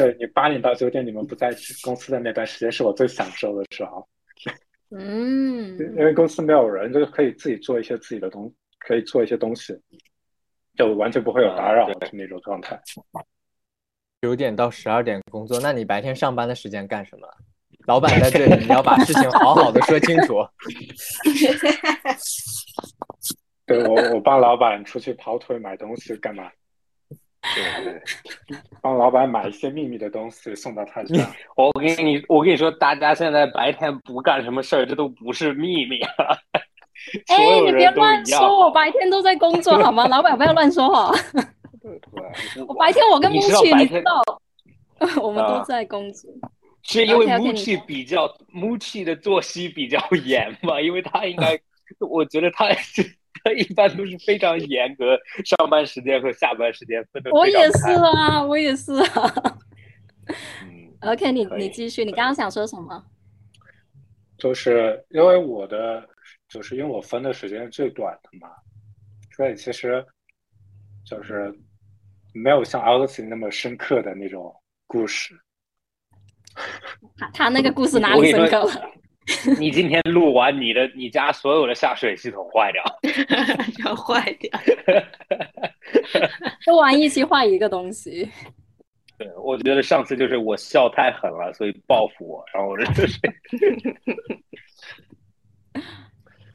[0.00, 1.50] 对你八点到九点你们不在
[1.82, 4.06] 公司的那段时间是我最享受的时候，
[4.96, 9.76] 嗯，因为公司没有人，就是可以自己做一些自己的东，可以做一些东西，
[10.76, 12.80] 就完全不会有打扰啊的那种状态。
[14.22, 17.26] 九点到十二点工作，那你白天上班的时间干什么？
[17.86, 20.36] 老板在这里，你要把事情好好的说清楚。
[23.66, 26.50] 对我，我帮老板出去跑腿买东西干嘛？
[27.54, 31.30] 对 对， 帮老板买一些秘密的东西送到他家。
[31.56, 36.12] 我跟你我跟你说，大家现在白天不干什么事儿，这都不是秘密啊。
[37.28, 37.90] 哎，你别。
[37.92, 40.06] 乱说，我白天都在工作，好吗？
[40.08, 41.12] 老板不要乱说话。
[42.66, 46.30] 我白天我跟木你知道器，白天你知道，我们都啊在工作。
[46.82, 51.58] 是因为说比较木器的作息比较严嘛，因为他应该，
[52.00, 53.10] 我觉得他是他
[53.52, 58.00] 一般都是非常严格，上班时间和下班时间分的我也非常开是。
[58.00, 59.58] 啊，我也是啊。
[60.62, 63.04] 嗯，OK，你你继续，你刚刚想说什么？
[64.36, 66.08] 就是因为我的，
[66.48, 68.48] 就是因为我分的时间是最短的嘛，
[69.36, 70.04] 所以其实
[71.04, 71.52] 就是
[72.32, 74.54] 没有像 Alex 那么深刻的那种
[74.86, 75.34] 故事。
[77.16, 78.92] 他他那个故事哪里深刻了？
[79.58, 82.82] 你今天录完，你的你家所有的下水系统坏掉。
[83.84, 84.50] 要坏掉。
[86.66, 88.28] 录完一期换一个东西。
[89.18, 93.18] 对，我觉得上次就是我笑太狠了，所以报复我，然后我就是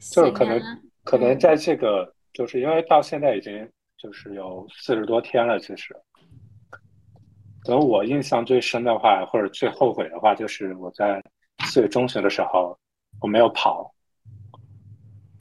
[0.00, 0.60] 就是可能
[1.04, 5.94] 可能在这个，就是因为到现在已经就是有四十多天了，其实，
[7.62, 11.22] 可能我印象最深的话，或者最后悔的话，就是我在
[11.66, 12.78] 四月中旬的时候，
[13.20, 13.92] 我没有跑。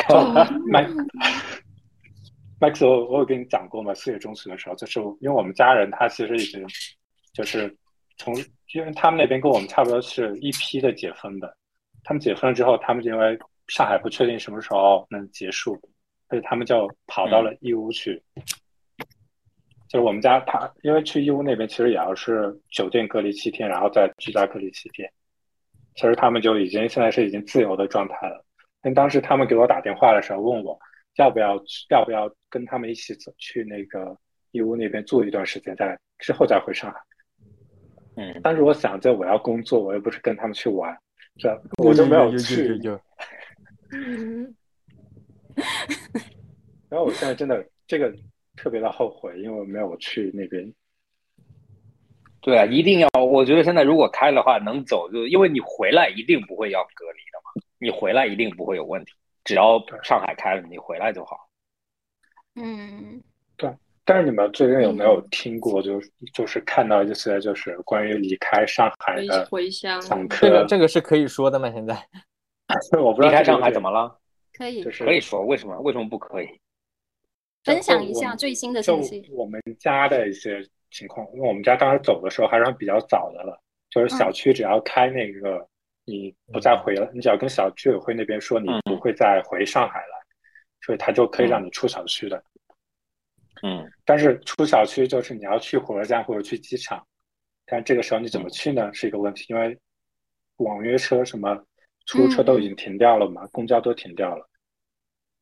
[0.10, 0.20] 就
[0.68, 0.86] 麦
[2.60, 6.66] Max，我我有跟你讲过嘛，四月中旬的时候，就是因为我们家人他其实已经
[7.34, 7.74] 就是
[8.18, 8.36] 从，
[8.74, 11.58] 因为他们那边跟我们差不多是一批的解封的，
[12.04, 15.80] 他们解封了之后，他们因为上海不确定什么时候能结束，
[16.30, 18.22] 所以他们就跑到了义乌去。
[19.88, 25.10] 就是我们家他，因为去义乌那边其实也要是酒店隔离七天，然后再居家隔离七天。
[25.96, 28.44] 其实他们就已经现在是已经自由的状态了。
[28.82, 30.78] 但当时他们给我打电话的时候，问我
[31.16, 31.56] 要不要
[31.90, 34.18] 要不要跟他们一起走去那个
[34.52, 37.00] 义乌那边住一段时间，再之后再回上海。
[38.16, 40.96] 嗯，但是我想着我要工作，我又不是跟他们去玩，
[41.38, 42.80] 这我就没有有去。
[46.90, 48.14] 然后我现在真的这个
[48.56, 50.72] 特别的后悔，因为我没有去那边。
[52.44, 53.10] 对啊，一定要。
[53.24, 59.14] 我觉得现在如果开的话，能走就因为你回来一定不会要隔离的嘛，你回来一定不会有问题，
[59.46, 61.38] 只要上海开了，你回来就好。
[62.56, 63.24] 嗯，
[63.56, 63.74] 对
[64.06, 70.02] 但是你们最近有没有听过，就是就是看到一些就是关于离开上海回的回乡。
[70.02, 70.66] 访这个？
[70.66, 71.72] 这个是可以说的吗？
[71.72, 71.98] 现在
[73.02, 74.20] 我不知道离开上海怎么了？
[74.52, 75.80] 可以就是可以说为什么？
[75.80, 76.48] 为什么不可以？
[77.64, 79.26] 分享一下最新的信息。
[79.32, 80.62] 我们家的一些
[80.94, 85.68] 情况，因为我们家当时走的时候还是比较早的了，就是小嗯区只要开那个，
[86.06, 90.16] 你不再回了，你只要跟小居委会那边说你不会再回上海来，
[90.82, 92.42] 所以他就可以让你出小区的。
[93.62, 97.06] 嗯但是出小区就是你要去火车站或者去机场，
[97.66, 98.94] 但这个时候你怎么去呢？
[98.94, 99.78] 是一个问题，因为
[100.58, 101.56] 网约车什么
[102.06, 104.50] 出租车都已经停掉了嘛，公交都停掉了。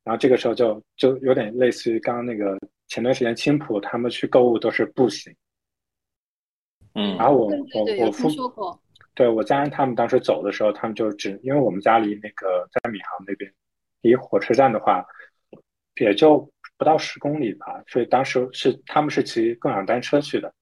[0.04, 2.58] 然后这个时候就就有点类似于刚刚那个
[2.92, 5.34] 前段时间青浦他们去购物都是步行，
[6.94, 8.78] 嗯然后我对对对，我我父听说过。
[9.14, 13.50] 对我家人他们当时走的时候，他们就只因为我们家离那个在闵行那边，
[14.02, 15.06] 离火车站的话，
[16.02, 16.40] 也就
[16.78, 20.54] 不到十公里吧，所以当时是他们是骑共享单车去的，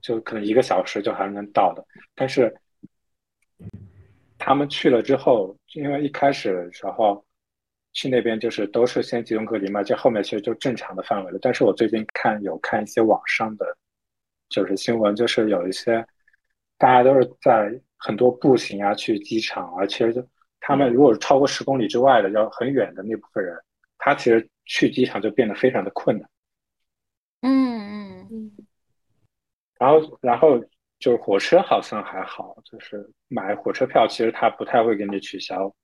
[0.00, 1.86] 就可能一个小时就还能到的。
[2.16, 2.52] 但是
[4.38, 7.24] 他们去了之后，因为一开始的时候
[7.92, 11.38] 去那边就是都是先集中隔离嘛，就后面其实就正常的范围了。
[11.42, 13.66] 但是我最近看有看一些网上的，
[14.48, 16.04] 就是新闻，就是有一些
[16.78, 20.26] 大家都是在很多步行啊去机场啊，其实就
[20.60, 23.54] 他们如果是超过十公里之外的，要很远的那部分人，
[23.98, 26.28] 他其实去机场就变得非常的困难。
[27.42, 28.52] 嗯嗯嗯
[29.78, 30.58] 然后，然后
[30.98, 35.74] 就是火车好像还好，就是买火车票，其实他不太会给你取消。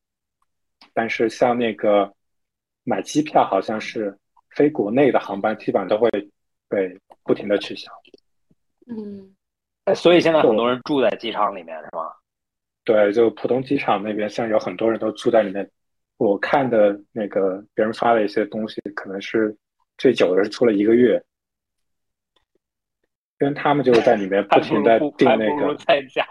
[0.92, 2.12] 但是像那个
[2.84, 4.16] 买机票，好像是
[4.50, 6.10] 飞国内的航班，基本上都会
[6.68, 7.90] 被不停的取消。
[8.86, 9.34] 嗯
[9.94, 12.10] 所以现在很多人住在机场里面是吗？
[12.84, 15.70] 对，就浦东机场那边，像有很多人都住在里面。
[16.16, 19.56] 我看的那个别人发的一些东西，可能是
[19.96, 21.22] 最久的是住了一个月，
[23.40, 26.26] 因为他们就在里面不停的订那个，如在家。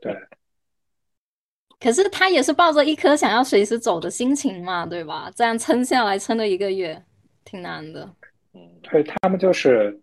[0.00, 0.14] 对，
[1.82, 5.28] 可是他也是抱着一颗想要随时走的心情嘛，对吧？
[5.34, 7.02] 这样撑下来，撑了一个月，
[7.44, 8.08] 挺难的。
[8.54, 9.98] 嗯对他们就是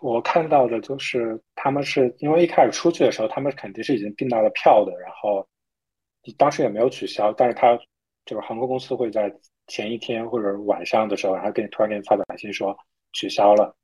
[0.00, 5.46] 我看到的，就是他们是因为一开始出去的时候，他们肯定是已经订到了票的，然后
[6.38, 7.76] 当时也没有取消，但是他
[8.24, 9.30] 就是航空公司会在
[9.66, 12.76] 前一天或者晚上的时候，然后给你突然给你发短信说
[13.12, 13.74] 取消了，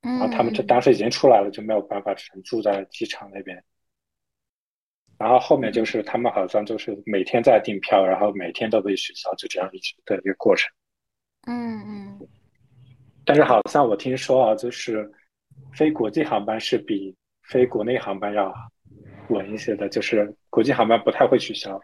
[0.00, 3.62] 然后他们就当时已经出来了，就没有办法，只能住在机场那边。
[5.24, 10.70] 然后后面就是他们好像就是每天在订票，然后每天都被取消，就这样一直的一个过程。
[11.46, 12.28] 嗯嗯
[13.24, 15.10] 但是好像我听说啊，就是
[15.72, 18.52] 飞国际航班是比飞国内航班要
[19.30, 21.80] 稳一些的，就是国际航班不太会取消。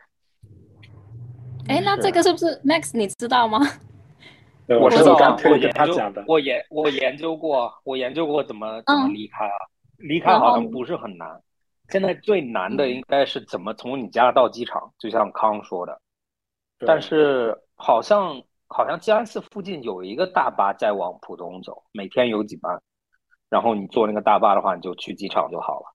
[1.67, 2.91] 哎，那这个是不是 Max？
[2.93, 3.59] 你知道吗？
[4.69, 9.57] 我知道啊，是刚特意跟我研究他讲的，我研我研究过，我研究过怎么怎么嗯离开啊，
[9.97, 11.27] 离开好像不是很难。
[11.91, 16.01] 现在最难的应该是怎么从你家到机场，就像康说的。
[16.87, 22.81] 但是好像好像静安寺附近有一个大巴在往浦东走，每天有几班，
[23.49, 25.87] 然后你坐那个大巴的话，你就去机场就好了。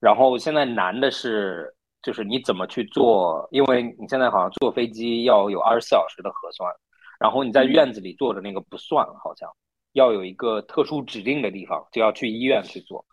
[0.00, 6.72] 然后现在难的是，就是你怎么去做，因为你现在好像坐飞机要有二十四小时的核酸，
[7.20, 9.48] 然后你在院子里坐的那个不算，好像
[9.92, 13.04] 要有一个特殊指定的地方，就要去医院去做。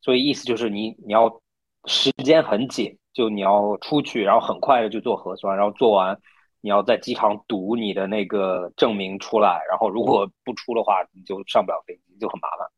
[0.00, 1.40] 所以意思就是你你要
[1.86, 6.18] 时间很紧，就你要出去，然后很快的就做核酸，然后做完
[6.60, 12.68] 你要在机场读你的那个证明出来，然后如果不出的话，你就上不了飞机，就很麻烦，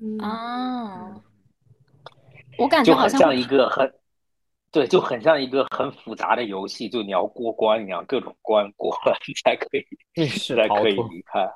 [0.00, 1.20] 嗯啊，
[2.58, 3.92] 我感就很像觉好像会一个很。
[4.72, 10.94] 对，就很像一个很复杂的游戏，就你要过关一样，各种关过了， 你才可以，密室才可以。
[10.94, 11.46] 离开。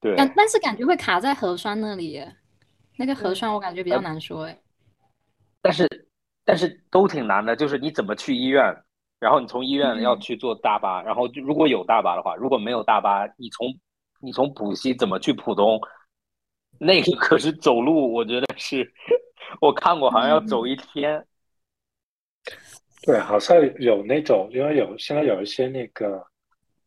[0.00, 2.24] 对，但，但是感觉会卡在核酸那里。
[2.96, 4.56] 那个核酸我感觉比较难说哎。
[5.60, 5.88] 但是
[6.44, 8.64] 但是都挺难的，就是你怎么去医院，
[9.18, 13.66] 然后你从医院要嗯去坐大巴，然后就如果有大巴的话，如果没有大巴，你从
[14.20, 15.80] 你从浦西怎么去浦东？
[16.78, 18.88] 那个可是走路，我觉得是
[19.60, 21.24] 我看过，好像要走一天。
[23.02, 26.24] 对，好像有那种，因为有现在有一些那个，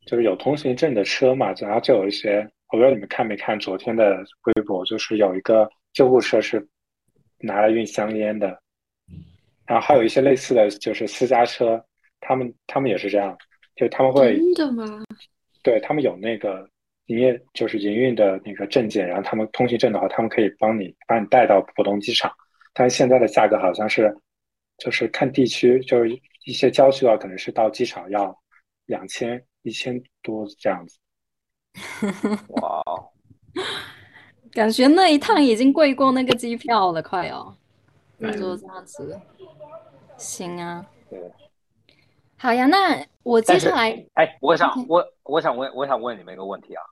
[0.05, 6.65] 就是有通行证的车嘛，然后就有一些，我不知道你们看没看昨天的微博，就是有一个救护车是
[7.41, 8.61] 拿来运香烟的，
[9.65, 11.83] 然后还有一些类似的就是私家车，
[12.19, 13.37] 他们他们也是这样，
[13.75, 15.03] 就他们会真的吗？
[15.63, 16.67] 对他们有那个
[17.05, 22.31] 营业就是营运的那个证件，然后他们通行证的话，他们可以帮你把你带到浦东机场，
[22.73, 24.15] 但是现在的价格好像是
[24.77, 26.09] 就是看地区，就是
[26.45, 28.35] 一些郊区啊，可能是到机场要
[28.85, 30.97] 两千一千多这样子。
[32.49, 33.11] 哇哦，
[34.51, 37.55] 感觉那一趟已经贵过那个机票了，快哦。
[38.23, 39.19] 嗯就这样子，
[40.15, 40.85] 行啊。
[41.09, 41.19] 对，
[42.37, 46.83] 好呀，那我接下来，哎，我想我我想问我想问你们一个问题啊，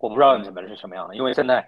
[0.00, 1.64] 我不知道你们是什么样的，因为现在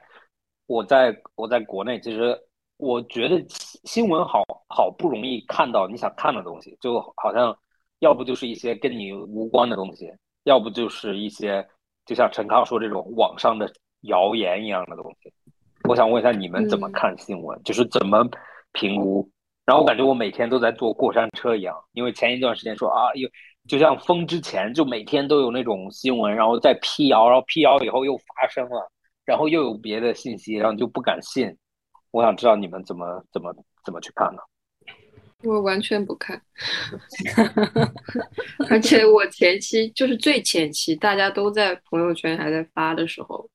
[0.66, 2.36] 我在我在国内，其实
[2.78, 3.44] 我觉得
[3.84, 7.56] 新闻好好不容易看到你想看的东西，就好像
[8.00, 10.12] 要不就是一些跟你无关的东西，
[10.42, 11.64] 要不就是一些
[12.04, 13.72] 就像陈康说这种网上的
[14.02, 15.32] 谣言一样的东西。
[15.88, 18.28] 我想问一下你们怎么看新闻，就是怎么
[18.72, 19.28] 评估？
[19.64, 23.28] 然后我感觉我每天都在坐过山车一样，因为前一段时间说啊，又
[23.68, 28.90] 就像封之前就每天都有那种新闻，然后再辟谣，然后辟谣以后又发生了，
[29.24, 31.54] 然后又有别的信息，然后你就不敢信。
[32.10, 34.40] 我想知道你们怎么怎么怎么去看呢？
[35.44, 36.42] 我完全不看，
[38.68, 43.48] 而且我前期就是最前期，大家都在朋友圈还在发的时候，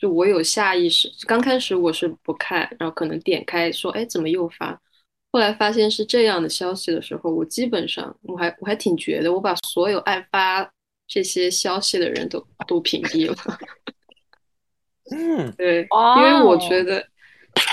[0.00, 4.80] 就我有下意识，刚开始我是不看，然后可能点开说，哎，怎么又发？
[5.30, 10.68] 后来发现是这样的消息的时候，我基本上我还我还挺绝的，我把所有爱发
[11.06, 13.36] 这些消息的人都都屏蔽了。
[15.12, 15.86] 嗯，对，
[16.16, 17.06] 因为我觉得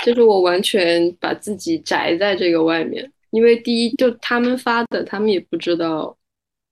[0.04, 6.16] 就是我完全把自己宅在这个外面，因为第一就他们发的，他们也不知道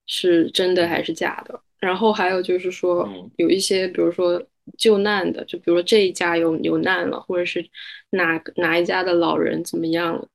[0.06, 1.58] 是真的还是假的。
[1.78, 4.42] 然后还有就是说有一些，比如说
[4.76, 7.64] 救难的，就比如说这一家有有难了，或者是
[8.10, 10.28] 哪哪一家的老人怎么样了。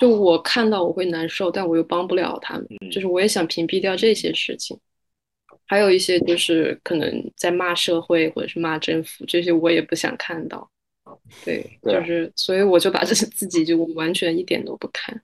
[0.00, 2.66] 就我看到我会难受，但我又帮不了他们。
[2.90, 4.78] 就是我也想屏蔽掉这些事情，
[5.66, 10.70] 还有一些就是可能在骂社会或者是骂政府，这些我也不想看到。
[11.44, 15.20] 对，就是所以我就把这自己就完全一点都不看。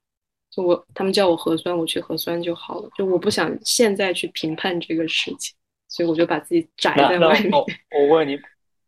[0.51, 2.89] 就我他们叫我核酸，我去核酸就好了。
[2.97, 5.55] 就我不想现在去评判这个事情，
[5.89, 7.53] 所以我就把自己宅在外面。
[7.53, 8.37] 我问你，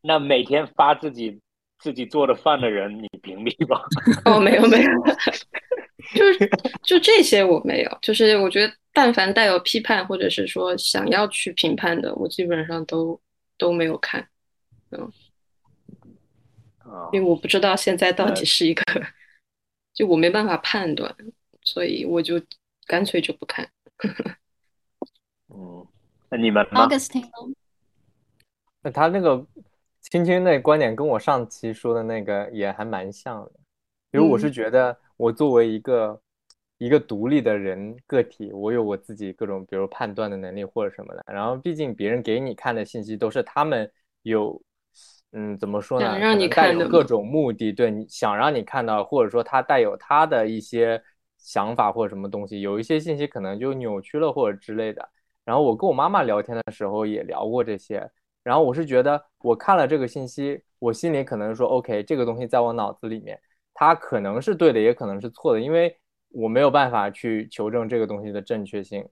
[0.06, 1.40] 那每天发自己
[1.78, 3.82] 自己做的饭的人，你屏蔽吧？
[4.24, 4.90] 哦，没有没有。
[6.14, 6.50] 就是
[6.82, 13.20] 就这些我没有，就是我觉得但凡带有批判或者是说想要去评判的，我基本上都
[13.58, 14.28] 都没有看，
[14.92, 15.10] 嗯，
[17.12, 18.84] 因为我不知道现在到底是一个，
[19.94, 21.12] 就我没办法判断，
[21.62, 22.40] 所以我就
[22.86, 23.68] 干脆就不看。
[25.48, 25.84] 嗯，
[26.28, 27.28] 那你们？Augustine，
[28.82, 29.44] 那他那个
[30.16, 33.52] 青青那观点跟我上期说的那个也还蛮像的，
[34.12, 34.96] 因为我是觉得。
[35.18, 36.20] 我作为一个
[36.76, 41.24] 一个独立的人个体，我有我自己各种，比如判断的能力或者什么的。
[41.32, 43.90] 然后，毕竟别人给你看的信息都是他们
[44.24, 44.60] 有，
[45.32, 46.18] 嗯，怎么说呢？
[46.18, 51.02] 让你看的各种目的，对你想让你看到，或者说他带有他的一些
[51.38, 52.60] 想法或者什么东西。
[52.60, 55.08] 有一些信息可能就扭曲了或者之类的。
[55.46, 58.06] 然后我跟我妈妈聊天的时候也聊过这些。
[58.46, 63.36] 然后我是觉得，我看了这个信息，我心里可能说，OK，这个东西在我脑子里面。
[63.74, 69.04] 它可能是对的，也可能是错的，因为我没有办法去求证这个东西的正确性，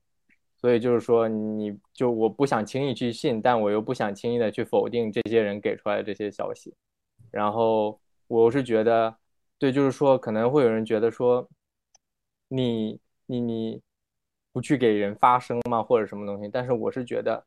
[0.56, 6.72] 所以就是说，你就我不想轻易去信，但我又不想轻易的去否定这些人给出来的这些消息。
[7.32, 9.16] 然后我是觉得，
[9.58, 11.48] 对，就是说可能会有人觉得说，
[12.46, 13.82] 你你你
[14.52, 16.48] 不去给人发声吗，或者什么东西？
[16.48, 17.44] 但是我是觉得，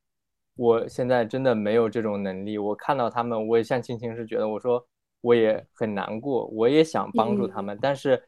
[0.58, 2.58] 我现在真的没有这种能力。
[2.58, 4.86] 我看到他们，我也像青青是觉得，我说。
[5.22, 8.22] 我也很难过，我也想帮助他们，但是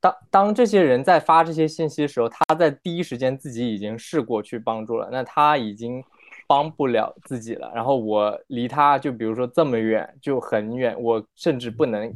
[0.00, 6.02] 当当这些人在发这些信息的时候，他在第一时间自己已经试过去帮助了，那他已经
[6.46, 7.70] 帮不了自己了。
[7.74, 12.10] 然后我离他就比如说这么远，就很远，我甚至不能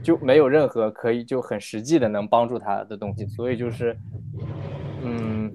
[0.00, 3.26] 就没有任何可以就很实际的能帮助他的东西。
[3.26, 3.98] 所以就是，
[5.02, 5.52] 嗯，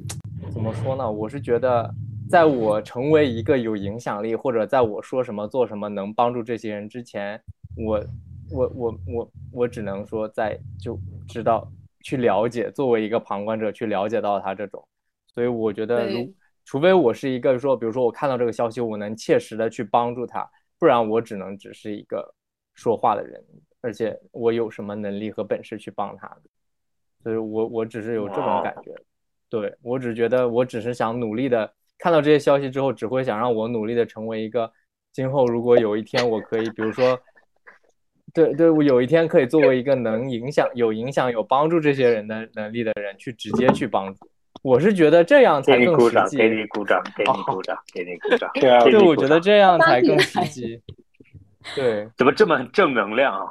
[0.51, 1.09] 怎么说呢？
[1.09, 1.89] 我是觉得，
[2.29, 7.41] 在我成为一个有影响力，或者在我说什么做什么能帮助这些人之前。
[7.77, 8.05] 我
[8.51, 10.97] 我我我我只能说在就
[11.27, 11.69] 知道
[12.03, 14.87] 去了解，作为一个旁观者去了解到他这种，
[15.27, 20.49] 所以我觉得，如除非我是一个说，比如说我看到这个消息，我能切实的去帮助他，
[20.79, 22.33] 不然我只能只是一个
[22.73, 23.43] 说话的人，
[23.81, 26.41] 而且我有什么能力和本事去帮他的？
[27.23, 28.95] 所以我我只是有这种感觉，
[29.49, 34.71] 对我只觉得我只是想努力的看到这些消息之后，只会想让我努力的成为一个
[35.11, 37.19] 今后如果有一天我可以，比如说。
[38.33, 44.29] 对对，我有一天可以作为一个能影响、有影响、有帮助这些人的能力的人，去直接去帮助。
[44.61, 46.37] 我是觉得这样才更实际。
[46.37, 48.91] 给你鼓掌，给你鼓掌，给你鼓掌， 给你鼓掌。
[48.91, 50.81] 对，我觉得这样才更实际。
[51.75, 53.47] 对，怎么这么正能量啊？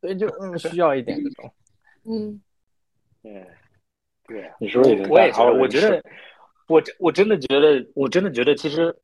[0.00, 1.52] 所以就嗯，需要一点这种。
[2.06, 2.40] 嗯，
[3.24, 3.44] 对，
[4.28, 6.00] 对，你说也我也觉得，我觉得，
[6.72, 8.94] 我我真的觉得，我真的觉得，其实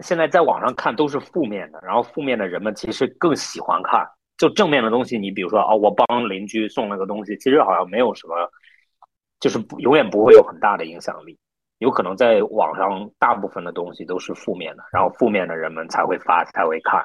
[0.00, 4.06] 现在在网上看都是负面的，然后负面的人们其实更喜欢看。
[4.36, 8.34] 就正面的东西，你比如说啊，我帮邻居送了个东西，其实好像没有什么，
[9.40, 11.38] 就是永远不会有很大的影响力。
[11.78, 17.04] 有可能在网上大部分的东西都是负面的，然后负面的人们才会发才会看，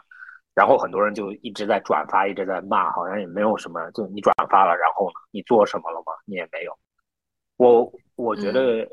[0.56, 6.14] 然后很多人就一直在转发，一直在骂，好像也没有什么，就你转发了，然后呢，你做什么了吗？
[6.26, 6.78] 你也没有。
[7.58, 8.88] 我我觉得，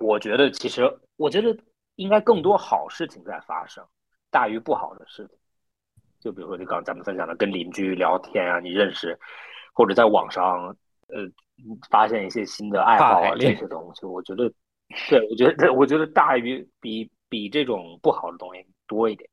[0.00, 0.82] 我觉得其实
[1.16, 1.56] 我觉得
[1.96, 3.84] 应该更多好事情在发生，
[4.30, 5.36] 大于不好的事情。
[6.18, 9.18] 就比如说你刚刚咱们分享的，跟邻居聊天啊，你认识，
[9.72, 10.76] 或者在网上
[11.08, 11.18] 呃
[11.88, 14.52] 发现一些新的爱好啊这些东西，我觉得，
[15.08, 19.28] 对我觉得我觉得大于比比这种不好的东西多一点，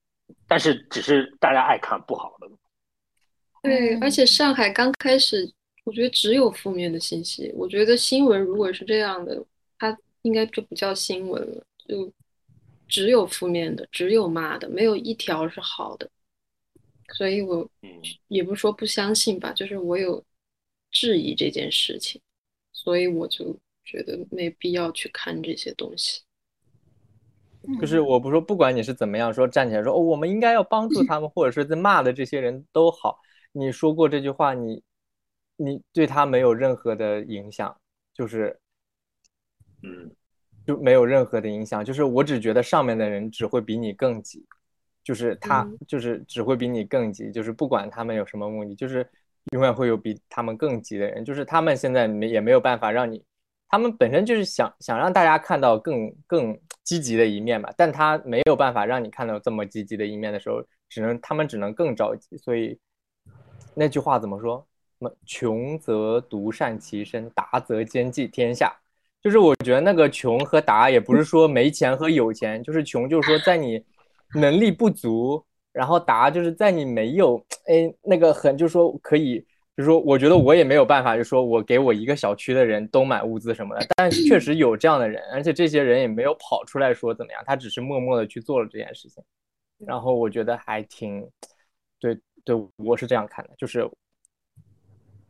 [0.48, 2.48] 但是只是大家爱看不好的。
[3.64, 5.52] 对，而且上海刚开始，
[5.84, 7.52] 我觉得只有负面的信息。
[7.56, 9.44] 我觉得新闻如果是这样的，它
[10.24, 12.12] 应该就不叫新闻了，就
[12.88, 16.10] 只有负面的，只有骂的，没有一条是好的。
[17.14, 17.70] 所以，我
[18.28, 20.24] 也不说不相信吧，就是我有
[20.92, 22.22] 质疑这件事情，
[22.74, 26.22] 所以我就觉得没必要去看这些东西。
[27.80, 33.20] 就是我不说，不管你是怎么样说，站起来说哦，我们应该要帮助他们，或者是在骂的这些人都好，
[33.52, 34.84] 你说过这句话，你
[35.56, 37.80] 你对他没有任何的影响，
[38.14, 38.60] 就是
[39.84, 40.12] 嗯，
[40.66, 44.46] 就没有任何的影响，就是我只觉得上面的人只会比你更急。
[45.04, 49.10] 就是他，就是只会比你更急，就是不管他们有什么目的，就是
[49.54, 51.24] 永远会有比他们更急的人。
[51.24, 53.24] 就是他们现在没也没有办法让你，
[53.70, 62.36] 他们本身就是想想让大家看到更更积极的一面吧，但他没有办法让你看到这么积极的一面的时候，只能他们只能更着急。
[62.36, 62.78] 所以
[63.74, 64.68] 那句话怎么说？
[65.00, 68.76] 什么穷则独善其身，达则兼济天下。
[69.28, 73.84] 就是我觉得那个穷和达也不是说没钱和有钱，就是穷就是说在你。
[74.36, 79.40] 能力不足，然后达就是在你没有哎那个很就是说可以，
[79.74, 89.24] 就是说我觉得我也没有办法，就说我给我一个小区的人都买物资什么的，但确实有这样的人，而且这些人也没有跑出来说怎么样，他只是默默的去做了这件事情，
[89.78, 91.26] 然后我觉得还挺，
[91.98, 93.90] 对对，我是这样看的，就是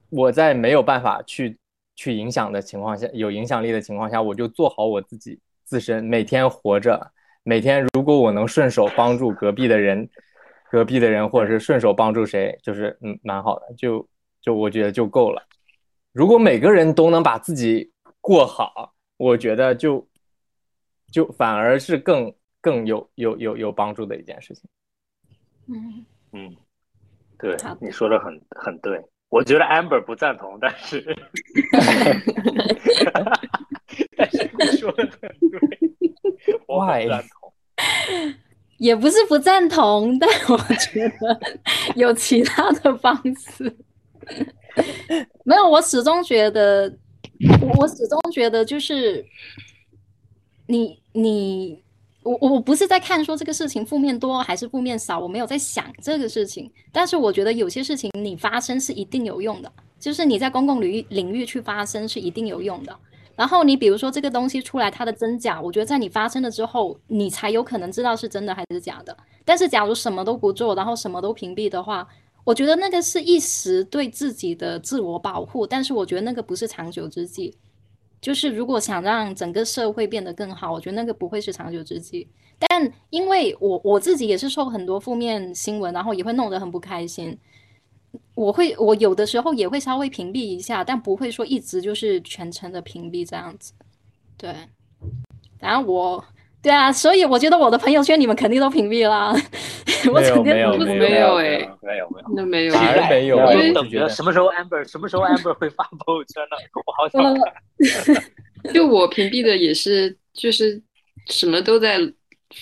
[0.10, 1.56] 我在没有办法去
[1.98, 7.12] 去影响的情况下，有影响力的情况下，我就做好我自己自身，每天活着。
[7.44, 10.10] 每天，如果我能顺手帮助隔壁的人，
[10.70, 14.08] 隔壁的人，或者是顺手帮助谁，就是嗯，蛮好的，就
[14.42, 15.42] 就我觉得就够了。
[16.12, 17.92] 如果每个人都能把自己
[18.22, 20.06] 过好，我觉得就
[21.12, 24.70] 就反而是更更有有有有帮助的一件事情。
[25.68, 26.56] 嗯嗯，
[27.40, 31.04] 对，你说的很很对，我觉得 Amber 不赞同，但是
[34.16, 35.10] 但是你说的很
[35.50, 35.60] 对。
[36.66, 37.54] 我很赞同，
[38.78, 41.40] 也不是不赞同，但我觉得
[41.96, 43.76] 有其他的方式。
[45.44, 46.90] 没有，我始终觉得，
[47.78, 49.26] 我始终觉得就是
[50.68, 51.84] 你你
[52.28, 56.70] 我我不是在看说这个事情负面多还是负面少，我没有在想这个事情。
[56.92, 62.94] 但是我觉得有些事情你发生是一定有用的，就是你在公共领域领域去发生是一定有用的。
[63.36, 69.16] 然后你比如说这个东西出来它的真假，我觉得在你发生了之后，你才有可能知道是真的还是假的。
[69.46, 72.06] 但是假如什么都不做，然后什么都屏蔽的话，
[72.44, 77.54] 我觉得那个是一时对自己的自我保护，但是我觉得那个不是长久之计。
[78.20, 82.28] 就是如果想让整个社会变得更好，我觉得那个不会是长久之计。
[82.60, 87.38] 但因为我我自己也是受很多负面新闻，然后也会弄得很不开心。
[88.34, 93.74] 我会，我有的时候也会稍微屏蔽一下，但不会说一直就是全程的屏蔽这样子。
[94.38, 94.56] 对，
[95.60, 96.26] 然后我，
[96.62, 99.34] 对啊，所以我觉得我的朋友圈你们肯定都屏蔽了。
[100.14, 103.38] 没有没有没有哎，没有没有，那没有，反而没有。
[103.38, 106.58] 我等着什么时候 Amber 什么时候 Amber 会发朋友圈呢？
[106.86, 108.24] 我好想看。
[108.74, 110.82] 就我屏蔽的也是，就是
[111.28, 111.98] 什么都在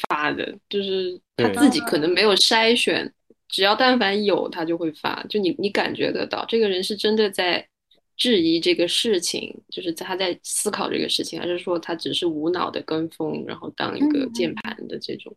[0.08, 3.12] 发的，就是他自己可能没有筛选。
[3.48, 5.24] 只要但凡有，他就会发。
[5.30, 7.66] 就你，你感觉得到，这个人是真的在
[8.18, 15.36] 质疑这个事情，就是他在思考这个事情，还是说他只是无脑的跟风，然后当一个键盘的这种？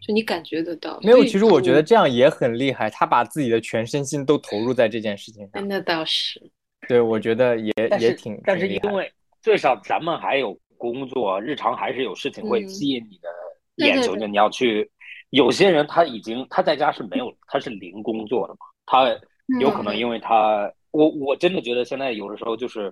[0.00, 0.98] 就你感觉得到？
[1.02, 5.68] 没有，其实我觉得这样也很厉害，他把自己的全身心都投入在这件事情上。
[5.68, 6.42] 那倒是。
[6.88, 8.40] 对，我觉得也也挺。
[8.44, 9.10] 但是因为
[9.40, 14.90] 最少咱们还有工作，日常还是有事情会吸引你的眼球，就你要去。
[15.30, 19.18] 有些人他已经他在家是没有他是零工作的嘛，他
[19.60, 22.90] 有可能因为他我我真的觉得现在有的时候就是，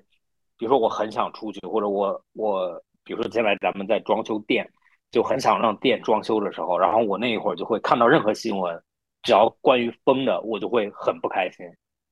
[0.58, 4.68] 比如说我很想出去，或者我我比如说现在咱们在装修店，
[5.10, 8.82] 就很想让店装修的时候，然后我那一会儿就会看到任何新闻，
[9.22, 11.64] 只要关于风的，我就会很不开心，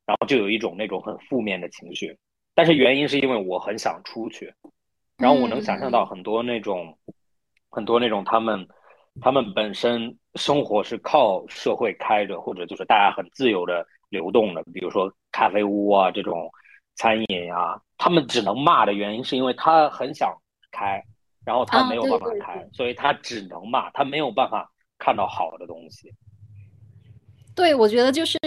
[0.07, 2.17] 然后就有一种那种很负面的情绪，
[2.55, 4.53] 但是原因是因为我很想出去，
[5.17, 6.97] 然后我能想象到很多那种，
[7.71, 8.67] 很多那种他们，
[9.21, 16.51] 他们本身生活是靠社会开着，或者就是大家很自由的流动的，比如说咖啡屋啊这种
[16.97, 20.33] 餐饮啊，他们只能骂的原因是因为他很想
[20.71, 21.03] 开，
[21.45, 26.13] 然后他没有办法开，所以他只能骂，他没有办法看到好的东西。
[27.55, 28.39] 对，我觉得就是。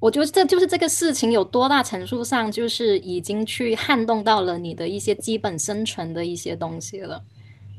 [0.00, 7.22] 我觉得这就是这个事情有多大程度上就是已经去撼动到了你的一些基本生存的一些东西了，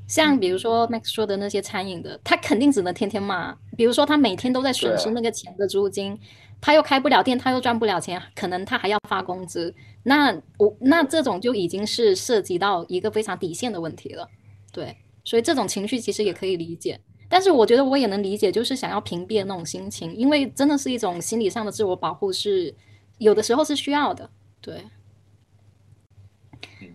[0.07, 3.53] 像比如说 Max 说的那些餐饮的，他肯定只能天天骂。
[3.76, 6.17] 比如说他每天都在损失那个钱的租金，
[6.66, 9.76] 他又开不了店，他又赚不了钱，可能他还要发工资。
[10.03, 14.30] 那我那这种就已经是涉及到一个非常底线的问题了。
[14.72, 14.95] 对，
[15.26, 16.97] 所以这种情绪其实也可以理解。
[17.28, 22.74] 但是我觉得我也能理解，就是想要屏蔽那种心情，因为真的是一种心理上的自我保护，是
[23.18, 24.30] 有的时候是需要的。
[24.61, 24.86] 对，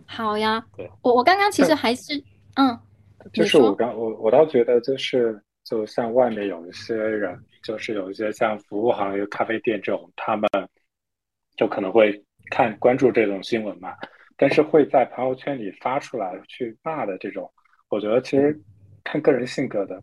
[0.06, 0.64] 好呀，
[1.02, 2.78] 我我刚刚其实还是嗯，
[3.34, 10.48] 就是我刚我我倒觉得就是就像外面有一些人，就是有一些像服务行业、咖啡店这种，他们
[11.56, 13.94] 就可能会看关注这种新闻嘛，
[14.36, 17.50] 但是会在朋友圈里发出来去骂的这种，
[17.88, 18.58] 我觉得其实
[19.04, 20.02] 看个人性格的。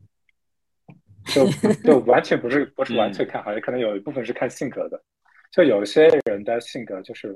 [1.33, 1.43] 就
[1.83, 5.03] 就完全不是不是完全看好，也可能有一部分是看性格的。
[5.51, 7.35] 就有些人的性格就是，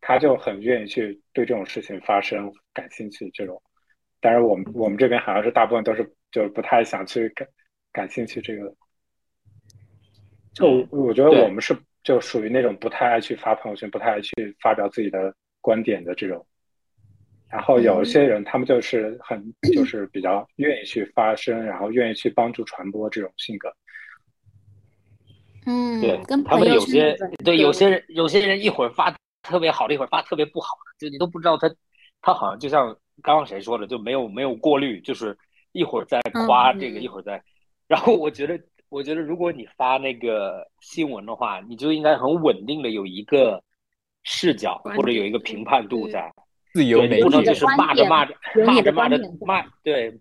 [0.00, 3.30] 他就很愿意去对这种事情发生感兴趣。
[3.30, 3.62] 这种，
[4.20, 6.02] 但是我们我们这边好像是大部分都是
[6.32, 7.46] 就是不太想去感
[7.92, 8.74] 感兴趣这个。
[10.58, 16.44] 就我觉得我们是就属于那种不太爱去发朋友圈，不太爱去发表自己的观点的这种。
[17.50, 19.42] 然后有一些人，他们就是很
[19.72, 23.72] 就是比较愿意去发声，然后愿意去帮助传播这种性格。
[25.64, 31.74] 嗯，对，他们有些对有些人有些人一会儿发特别好的，一会儿发特别不好的，就你都不知道他
[32.20, 32.88] 他好像就像
[33.22, 35.36] 刚刚谁说的，就没有没有过滤，就是
[35.72, 37.42] 一会儿在夸这个，一会儿在。
[37.86, 43.62] 然后我觉得，我觉得如果你发那个新闻的话，你就应该很稳定的有一个
[44.22, 46.32] 视角或者有一个评判度在。
[46.74, 48.34] 自由媒体就是骂着骂着
[48.66, 50.20] 骂着骂着骂对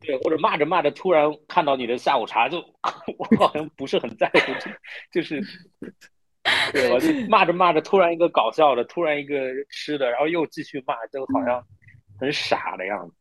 [0.00, 2.58] 对，或者骂着骂着突然看到你的下午茶，就
[3.18, 4.70] 我好像不是很在乎，
[5.12, 5.40] 就是
[6.72, 6.98] 对吧？
[6.98, 9.36] 就骂着骂着突然一个搞笑的，突然一个
[9.70, 11.64] 吃的，然后又继续骂，就好像
[12.18, 13.14] 很傻的样子。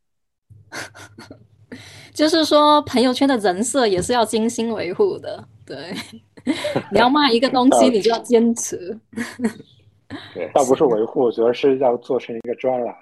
[2.13, 5.43] 就是说，朋友圈的人设也是要精心维护的。
[5.65, 5.93] 对，
[6.91, 8.99] 你要卖一个东西，你就要坚持。
[10.33, 12.93] 对，倒不是维护，我觉得是要做成一个专栏，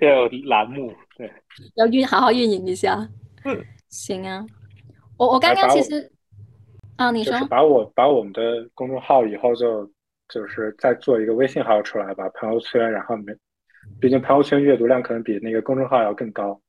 [0.00, 1.30] 要有栏目，对，
[1.74, 3.06] 要运好好运营一下。
[3.44, 4.46] 嗯，行啊，
[5.18, 6.10] 我我刚刚其实
[6.96, 9.84] 啊，你说把我把我们的公众号以后就
[10.30, 13.34] 就是再做一个微信号出来，吧朋友圈，然后没，
[14.00, 16.60] 毕竟朋友圈阅读量可能比那个公众号要更高。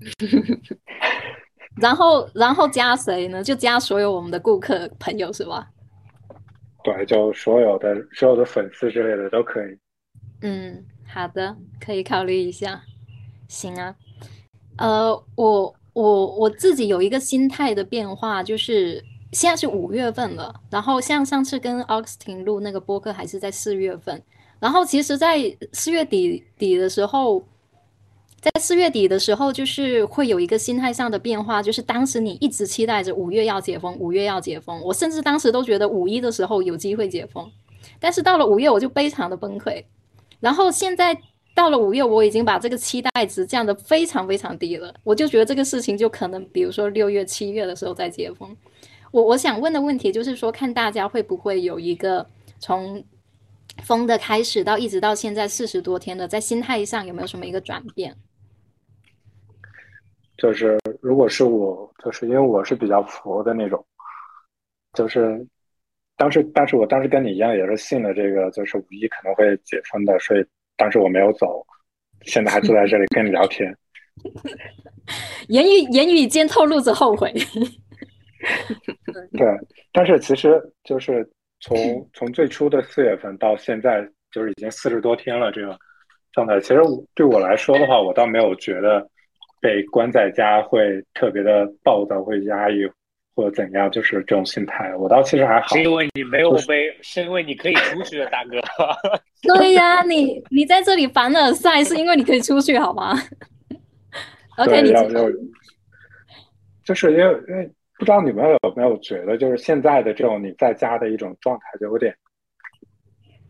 [1.80, 3.42] 然后然后加谁呢？
[3.42, 5.68] 就加所有我们的顾客朋友是吧？
[6.84, 9.78] 对，就所有的所有的粉丝之类的都可以。
[10.42, 12.82] 嗯，好的，可以考虑一下。
[13.48, 13.94] 行啊，
[14.78, 19.02] 呃，我我我自己有一个心态的变化，就是
[19.32, 24.22] 现在是五月份了，然后像上次跟 Augustine 录那个播客还是在四月份，
[24.62, 27.42] 然后其实，在四月底底的时候。
[28.42, 34.82] 在四月底的时候，就是会有一个心态上的变化，就是当时你一直期待着五月要解封，五月要解封。
[34.82, 37.48] 我甚至当时都觉得五一的时候有机会解封，
[38.00, 39.84] 但是到了五月我就非常的崩溃。
[40.40, 41.16] 然后现在
[41.54, 44.92] 到了五月，我已经把这个期待值降得非常非常低了。
[45.04, 48.56] 我就觉得这个事情就可能，比如说六月、七月的时候再解封。
[49.12, 52.26] 我我想问的问题就是说，看大家会不会有一个
[52.58, 53.04] 从
[53.84, 58.14] 封的开始到一直到现在四十多天了，在心态上有没有什么一个转变？
[60.36, 63.84] 就是，如果是我，就是因为我是比较佛的那种，
[64.92, 65.46] 就是
[66.16, 70.44] 当时，但是我当时跟你一样，也是信了这个，就是五一可能会解封的，所以
[70.76, 71.64] 当时我没有走，
[72.22, 73.76] 现在还坐在这里跟你聊天。
[75.48, 77.32] 言语言语间透露着后悔。
[79.32, 79.46] 对，
[79.92, 81.28] 但是其实就是
[81.62, 85.74] 从从最初的四月份到现在，就是已经四十多天了，这个
[86.32, 86.80] 状态，其实
[87.14, 89.08] 对我来说的话，我倒没有觉得。
[89.62, 92.78] 被关在家会特别的暴躁，会压抑
[93.32, 94.92] 或者怎样，就是这种心态。
[94.96, 98.60] 我倒其实还好，是因为你没有被，是因为你可以出去，大哥。
[99.54, 103.14] 对呀，你你在这里凡尔赛，是因为你可以出去，好吗？
[104.58, 104.92] OK，你
[106.82, 107.70] 就是因为因为
[108.02, 112.12] 不知道你们有没有觉得，就是现在的这种你在家的一种状态，就有点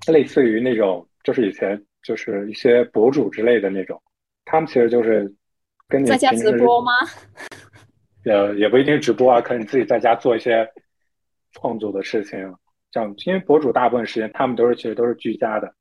[0.08, 3.98] 类似于那种，就是以前就是一些博主之类的那种，
[4.44, 5.34] 他们其实就是
[5.88, 6.92] 跟你在家直播吗？
[8.26, 10.68] 呃，也不一定直播啊，可能你自己在家做一些
[11.52, 12.38] 创作的事情，
[12.90, 15.74] 这样，因为博主大部分时间他们都是其实都是居家的，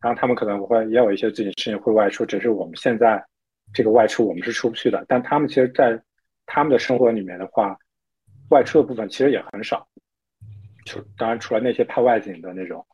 [0.00, 3.20] 然后他们可能会也有一些自己事情会外出，只是我们现在
[3.74, 6.00] 这个外出我们是出不去的，但他们其实，在
[6.46, 7.76] 他们的生活里面的话，
[8.52, 9.86] 外出的部分其实也很少，
[10.86, 12.84] 就当然除了那些拍外景的那种，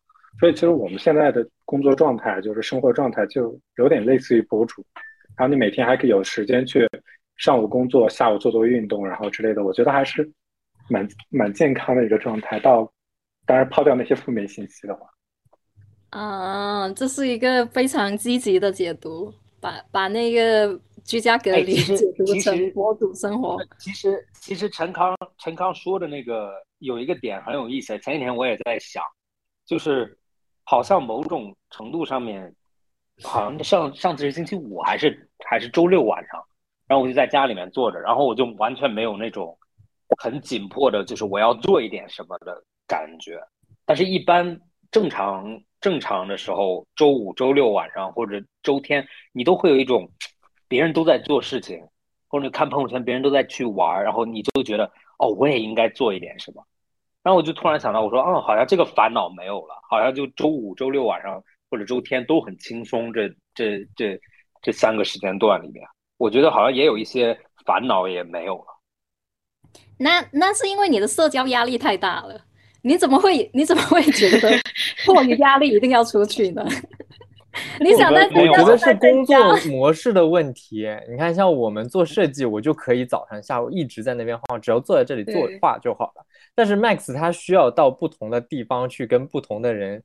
[0.41, 4.85] 所以其实我们现在的工作状态就是生活状态就有点类似于博主，
[5.37, 6.89] 然后你每天还可以有时间去。
[7.41, 10.29] 上午工作，下午做做运动，然后之类的，我觉得还是
[10.89, 12.59] 蛮蛮健康的一个状态。
[12.59, 12.93] 到
[13.47, 15.09] 当然抛掉那些负面信息的话，
[16.11, 20.77] 啊，这是一个非常积极的解读，把把那个
[21.09, 23.59] 居家隔离解读成博主生活。
[23.79, 29.03] 其实其实陈康陈康说的那个有一个点很有意思，前几天我也在想，
[29.65, 30.19] 就是
[30.65, 32.55] 好像某种程度上面，
[33.23, 36.45] 好像上上次是星期五还是还是周六晚上。
[36.87, 39.57] 然后我就在家里面坐着，然后我就完全没有那种
[40.19, 43.41] 很紧迫的，就是我要做一点什么的感觉。
[43.87, 44.59] 但是，一般
[44.91, 50.11] 正常正常的时候，周五、周六晚上或者周天，你都会有一种
[50.69, 51.83] 别人都在做事情，
[52.29, 54.85] 或者看朋友圈别人都在去玩，然后你就觉得
[55.19, 56.63] 哦，我也应该做一点什么。
[57.23, 63.13] 然后我就突然想到，我说，哦，好像这个烦恼没有了，好像就周五、周六晚上或者周天都很轻松。
[63.13, 64.21] 这这这
[64.63, 65.85] 这三个时间段里面。
[66.17, 68.67] 我觉得好像也有一些烦恼也没有了。
[69.99, 72.41] 那那是因为你的社交压力太大了。
[72.83, 74.51] 你怎么会你怎么会觉得
[75.05, 76.65] 迫于压力一定要出去呢？
[77.81, 79.37] 你想在我觉得是工作
[79.69, 80.89] 模式的问题。
[81.09, 86.25] 你看，像我们做设计，我就可以早上下午一直在那边画，只要坐在这里做画就好了。
[86.55, 90.03] 但是 Max 他需要到不同的地方去跟不同的人。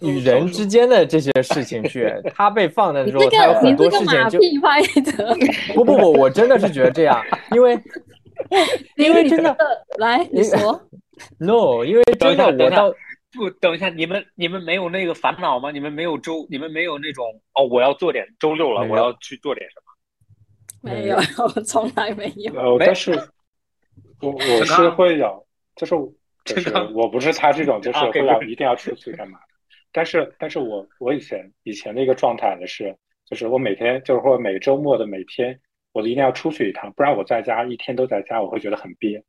[0.00, 4.38] 与人之间的这些事情 去，他被放的时候，他有很多事情就
[5.74, 7.76] 不不不，我真的是觉得这样，因为
[8.94, 9.56] 因为真的
[9.98, 10.80] 来你说
[11.38, 12.94] ，no，因为真的我到
[13.32, 15.70] 不等一下，你们你们没有那个烦恼吗？
[15.70, 17.24] 你们没有周，你们没有那种
[17.54, 19.92] 哦，我要做点周六了，我要去做点什么？
[20.80, 22.54] 没有，我从来没有。
[22.54, 23.12] 呃，但是
[24.22, 25.94] 我我是会有，就是
[26.44, 29.38] 就是我不是他这种， 就是会要一定要出去干嘛？
[29.90, 35.58] 但是，但是我我以前以前的一个状态呢是，就是我每天就是说每周末的每天，
[35.92, 39.22] 我一定要出去一趟，不然我在家一天都在家，我会觉得很憋，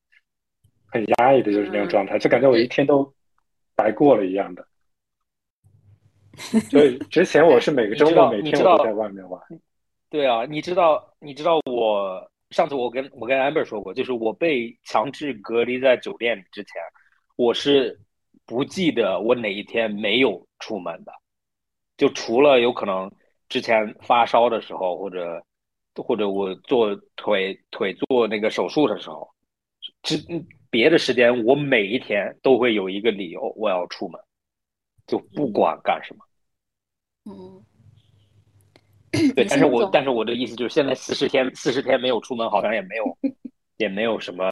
[0.91, 3.11] 很压抑的，就是那种状态，就感觉我一天都
[3.79, 4.65] 白过了一样的。
[6.69, 9.41] 所以之前我是每个 周末每天我都在外面玩。
[10.09, 16.73] 对啊，你知道你知道我上次我跟我跟 amber 说过，就是我被强制隔离在酒店里之前，
[17.35, 17.99] 我是。
[18.45, 21.11] 不记得我哪一天没有出门的，
[21.97, 23.07] 就除了有可能
[23.47, 25.39] 之前发烧的时候，或者
[25.95, 29.29] 或者我做腿腿做那个手术的时候，
[30.01, 30.17] 之
[30.69, 34.19] 别的时间我每一天都会有一个理由我要出门，
[35.07, 36.25] 就不管干什么。
[37.25, 37.63] 嗯，
[39.35, 43.17] 对，但是我但是我的意思就是，现在四十天四十天没有出门，好像也没有
[43.77, 44.49] 也没有什么，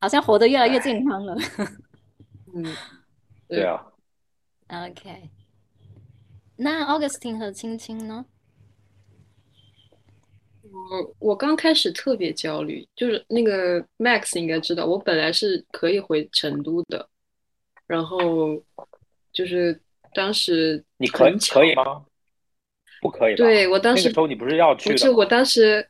[0.00, 1.36] 好像活得越来越健康了。
[2.54, 2.76] 嗯。
[3.48, 3.86] 对啊
[4.68, 5.30] ，OK。
[6.56, 8.26] 那 Augustine 和青青呢？
[10.90, 17.08] 我我刚开始特别焦虑，就是那个 Max 应该知道，我本来是可以回成都的，
[17.86, 18.62] 然后
[19.32, 19.78] 就是
[20.14, 22.04] 当时你可可以吗？
[23.00, 23.36] 不可以。
[23.36, 25.86] 对我当时那个时候你不是要去不是我当时。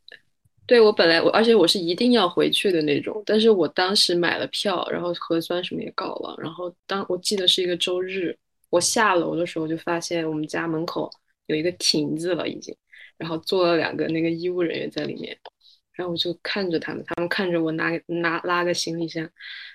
[0.69, 8.37] 对我本来我，而且我是一定要回去的那种，但是我当时买了票，然后核酸什么也搞了，然后当我记得是一个周日，
[8.69, 11.09] 我下楼的时候就发现我们家门口
[11.47, 12.75] 有一个亭子了已经，
[13.19, 15.37] 然后坐了两个那个医务人员在里面，
[15.93, 19.29] 然后我就看着他们，他们看着我拿拿拉个行李箱，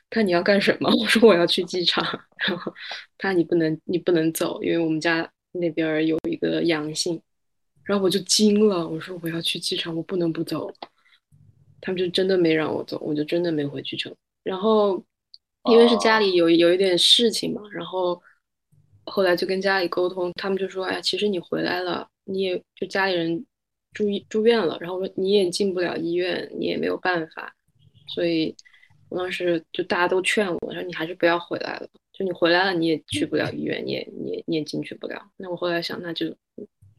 [0.09, 0.89] 看你要干什么？
[0.99, 2.03] 我说我要去机场，
[2.47, 2.73] 然后
[3.17, 7.21] 他你不能你不能走，因为我们家那边有一个阳性。
[7.83, 10.71] 然后我就惊了，我说我要去机场，我不能不走。
[11.81, 14.15] 他们就真的没让我走，我就真的没回去成。
[14.43, 15.03] 然后
[15.69, 18.21] 因为是家里有有一点事情嘛，然后
[19.05, 23.45] 后来就跟家里沟通，他们就说：“哎呀，其实你回来了，你也就家里人
[23.93, 27.55] 住住院了，然后说你也进不了医院，你也没有办法。”
[28.13, 28.55] 所以
[29.09, 36.35] 我当时就大家都劝我说：“你还是不要回来了，就你回来了你也去不了医院，你也你也你也进去不了。”那我后来想，那就。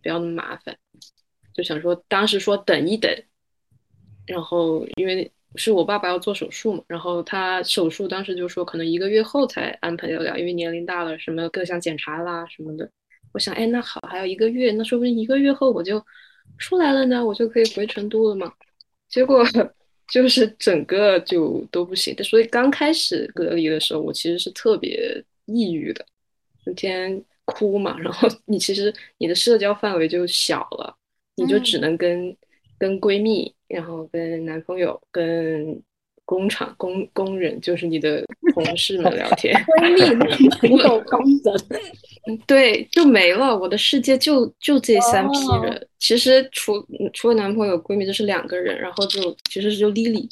[0.02, 0.76] 不要那么麻烦，
[1.54, 3.08] 就想说当时说等一等，
[4.26, 12.90] 然后因为是我爸爸要做手术嘛，然后他手术当时就说可能一个月后才安排得了，因为年龄大了，什么各项检查啦什么的，
[13.32, 16.04] 我想，哎，那好，还有一个月，那说不定一个月后我就
[16.58, 18.52] 出来了呢，我就可以回成都了嘛。
[19.08, 19.44] 结果
[20.08, 22.14] 就是整个就都不行。
[22.22, 26.04] 所以刚开始隔离的时候，我其实是特别抑郁的，
[26.64, 27.98] 整天哭嘛。
[27.98, 30.94] 然后你其实你的社交范围就小了，
[31.36, 32.36] 你就只能跟
[32.78, 35.82] 跟闺蜜，然后跟男朋友，跟。
[36.32, 38.24] 工厂工工人就是你的
[38.54, 43.54] 同事们聊天，闺蜜 没有工人， 对，就没了。
[43.54, 45.88] 我的世界就就这三批人。
[45.98, 50.26] 其实除除了男朋友，闺蜜就是两个人，然后就其实就 Lily，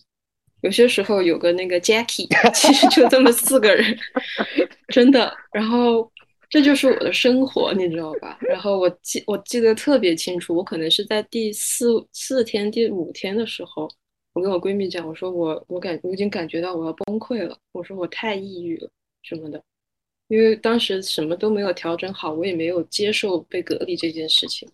[0.63, 3.95] 有些时候有个那个 Jackie，其实就这么四个人，
[4.89, 5.31] 真的。
[5.53, 6.11] 然后
[6.49, 8.39] 这就是我的生活，你知道吧？
[8.41, 13.87] 然后我记我记得特别清楚，我可能是在第四四天、第五天的时候。
[14.33, 18.89] 我跟我闺蜜讲，我说我我感我已经感觉到我要崩溃了，我说我太抑郁了
[19.23, 19.61] 什么的，
[20.29, 24.69] 因为当时什么都没有调整好，我也没有接受被隔离这件事情。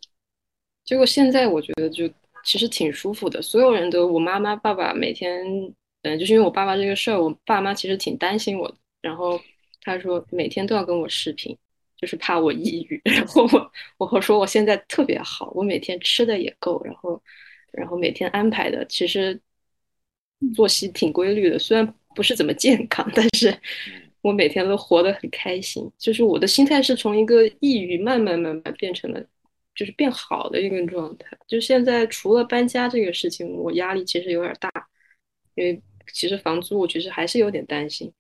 [0.85, 2.07] 结果现在我觉得就
[2.45, 5.43] 其实挺舒服的，所有人都我妈妈爸爸每天，
[6.03, 9.41] 嗯，就是因为我爸爸这个事儿，我爸妈其实挺担心我的，然后
[9.81, 11.57] 他说每天都要跟我视频，
[11.97, 13.01] 就是怕我抑郁。
[13.09, 13.49] 然后
[13.99, 17.21] 我我说我现在特别好，我每天吃的也够，然后
[17.73, 19.41] 然后每天安排的其实。
[20.55, 23.57] 作息挺规律的，虽然不是怎么健康，但是
[24.21, 25.91] 我每天都活得很开心。
[25.99, 29.27] 就是我的心态是从一个抑郁慢慢慢慢变成了，
[29.75, 31.37] 就是变好的一个状态。
[31.47, 34.71] 就现在除了搬家这个事情，我压力其实有点大，
[35.55, 35.81] 因为
[36.13, 38.13] 其实房租我其实还是有点担心，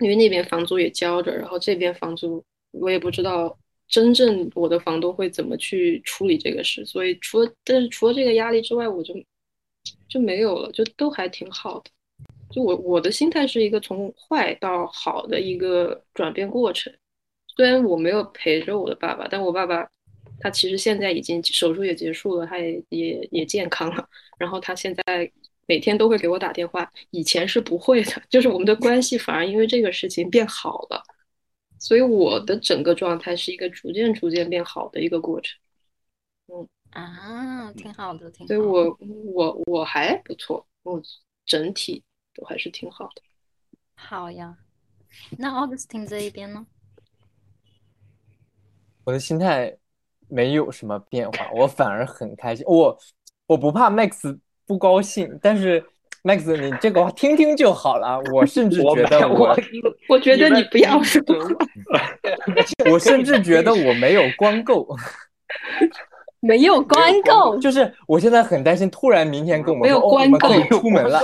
[0.00, 6.84] 因为那边房租也交着，然后这边房租我也不知道真正我的房东会怎么去处理这个事。
[6.84, 9.14] 所以除了但是除了这个压力之外，我就。
[10.08, 11.90] 就没有了，就都还挺好的。
[12.50, 16.92] 就我我的心态是一个从坏到好的一个转变过程。
[17.56, 19.86] 虽然我没有陪着我的爸爸，但我爸爸
[20.40, 24.08] 他其实现在已经手术也结束了，他也也也健康了。
[24.38, 25.30] 然后他现在
[25.66, 28.22] 每天都会给我打电话，以前是不会的。
[28.30, 31.02] 就是我们的关系反而因为这个事情变好了。
[31.78, 35.58] 所以我的整个状态是一个逐渐逐渐变好的一个过程。
[36.98, 37.68] 嗯。
[37.68, 38.46] 啊，挺好的，挺。
[38.46, 38.98] 所以我
[39.34, 41.00] 我我还不错，我
[41.44, 42.02] 整体
[42.34, 43.22] 都还是挺好的。
[43.94, 44.56] 好呀，
[45.38, 46.66] 那 Augustine 这一边呢？
[49.04, 49.76] 我的心态
[50.28, 52.64] 没有什么变化，我反而很开心。
[52.66, 52.98] 我
[53.46, 55.84] 我不怕 Max 不高兴，但是
[56.22, 58.20] Max 你这个话听听就好了。
[58.32, 59.56] 我甚至觉得我，
[60.08, 61.22] 我觉得你不要说，
[62.90, 64.86] 我甚至觉得我没有光够。
[66.40, 71.20] 没有关够，就是我现在很担心，突然明天跟我们说，哦，我们可以出门了。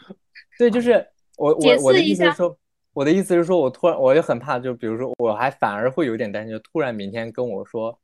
[0.58, 1.06] 对，就是
[1.38, 2.54] 我我我的意思是说，
[2.92, 7.98] 我的意思是说，我突然我就很怕，就比如说，我还反而会有点担心，就突然明天跟我说，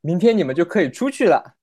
[0.00, 1.54] 明天你们就可以出去了，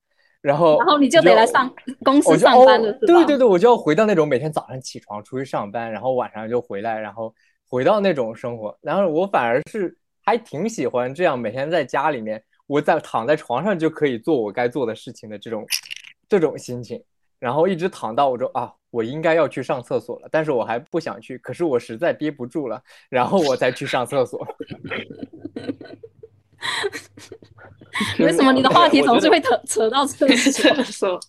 [0.41, 7.33] 然后然后你就得来上公司上班了，对对对，我就要回到那种每天早上起床出去上班，然后晚上就回来，然后
[7.69, 8.77] 回到那种生活。
[8.81, 12.43] 然后我反而是还挺喜欢这样每天在家里面。
[12.69, 15.65] 我在躺在床上就可以做我该做的事情的这种
[16.27, 17.03] 这种心情，
[17.39, 24.45] 然后一直躺到我说啊，我应该要去上厕所了，但是我还不想去，可是我实在憋不住了，然后我再去上厕所。
[28.19, 30.27] 为什么你的话题总是会 扯扯到厕
[30.83, 31.19] 所？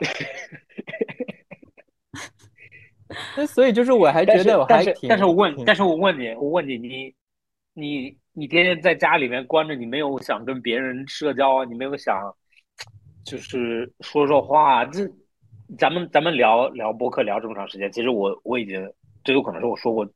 [3.36, 5.10] 那所以就是我还觉得我还挺……
[5.10, 7.14] 但是我问，但是我问你，我问你，你
[7.74, 8.16] 你。
[8.40, 11.64] 你天天在家里面关着，你没有想跟别人社交啊？
[11.66, 12.34] 你没有想，
[13.22, 14.82] 就是说说话？
[14.86, 15.06] 这
[15.76, 18.90] 咱们咱们聊聊播客聊这么长时间，其实我我已经
[19.22, 20.08] 这有可能是我说过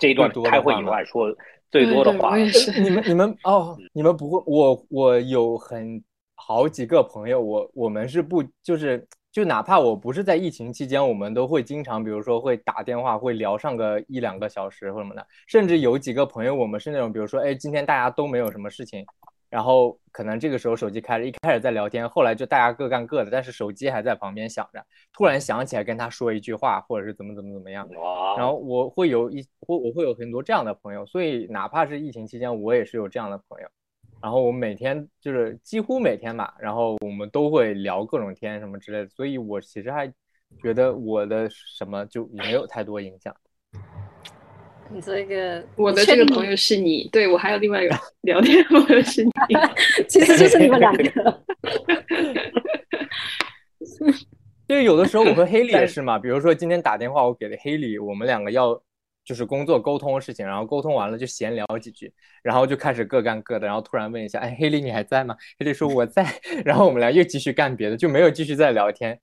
[0.00, 1.32] 这一段开会以外说
[1.70, 2.36] 最多的话。
[2.36, 6.02] 你们你 们哦，你们不会，我我有很
[6.34, 9.06] 好几个朋友，我我们是不就是。
[9.32, 15.24] 就哪怕我不是在疫情期间，我们都会经常，比如说会打电话，会聊上个一两个小时或什么的。
[15.46, 19.06] 甚至有几个朋友，我们是那种，比如说，哎，今天大家都没有什么事情，
[19.48, 27.88] 然后可能这个时候手机开着，一开始在聊天，后来就大家各干各的，但是手机还在旁边响着，突然想起来跟他说一句话，或者是怎么怎么怎么样。
[28.36, 33.68] 然后我会有一，我我会有很多这样的朋友，所以哪怕是疫情期间，我也是有这样的朋友。
[34.22, 40.06] 然后我们每天就是几乎每天吧，然后我们都会聊各种天什么之类的，所以我其实还
[40.60, 43.34] 觉得我的什么就没有太多影响。
[44.92, 49.30] 你这个，我的这个朋友是你，对我还有另外一个 聊天朋友是你，
[50.08, 51.42] 其实就是你们两个。
[54.66, 58.80] 对，有的时候我和黑里也是嘛，比如说今天打电话我给了黑里，我们两个要
[59.24, 62.12] 就是工作沟通的事情，然后沟通完了就闲聊几句，
[62.42, 65.36] 然后就开始各干各的，然后突然问一下，哎，黑莉你还在吗？
[65.58, 66.26] 黑莉说我在，
[66.64, 69.18] 然后我们俩又继续干别的，就没有继续再聊天。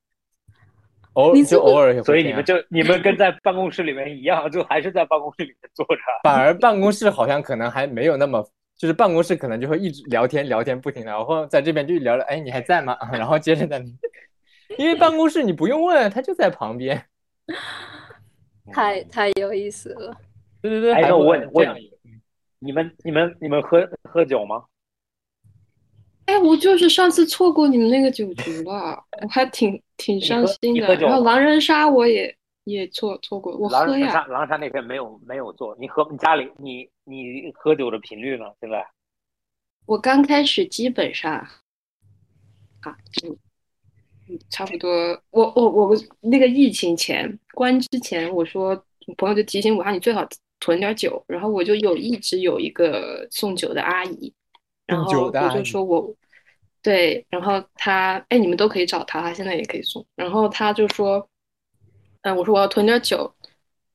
[1.14, 6.02] 偶就偶尔，所以你们就你们跟在办公室里面一样，就还是在办公室里面坐着。
[6.24, 12.96] 反而办公室好像可能还没有那么，就是办公室可能就会一直聊天聊天不停的，然后在这边就聊了，哎，你还在吗？
[13.12, 13.84] 然后接着在，
[14.78, 17.04] 因为办公室你不用问，他就在旁边。
[18.72, 20.16] 太太有意思了。
[20.62, 21.76] 对对对，还有问问
[22.60, 24.66] 你们你们你们喝喝酒吗？
[26.26, 30.96] 哎，我就是上次错过你们那个酒局了，我还挺挺伤心的。
[30.96, 34.26] 然后狼人杀我也也错错过，我喝呀。
[34.28, 38.46] 狼人杀那天没有没有做，你喝你家里你你喝酒的频率呢？
[38.60, 38.86] 现在？
[39.86, 41.32] 我刚开始基本上
[42.82, 42.98] 啊，
[44.50, 44.90] 差不多。
[45.32, 48.76] 我我我那个疫情前关之前，我说
[49.18, 50.28] 朋友就提醒我，啊你最好
[50.60, 51.24] 囤点酒。
[51.28, 54.34] 然后我就有一直有一个送酒的阿姨。
[54.86, 56.14] 然后我就说我，
[56.82, 60.06] 对，然后他，哎，你们都可以找他，他现在也可以送。
[60.16, 61.30] 然后他就说，
[62.22, 63.30] 嗯，我说我要囤点酒，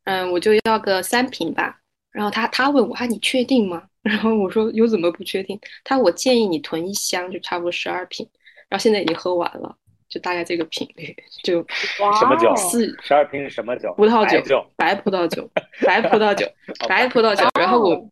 [0.05, 1.80] 嗯，我就要个三瓶吧。
[2.11, 3.85] 然后他他问我，啊，你确定吗？
[4.03, 5.59] 然后我说有怎么不确定？
[5.83, 8.28] 他我建议你囤一箱，就差不多十二瓶。
[8.68, 9.74] 然后现在已经喝完了，
[10.12, 12.54] 就大概这个频率，就什么酒？
[12.54, 13.94] 四十二瓶是什么酒？
[13.94, 15.50] 葡萄酒，白葡萄酒，
[15.80, 16.46] 白葡萄酒，
[16.86, 17.46] 白葡萄酒。
[17.58, 18.08] 然后我。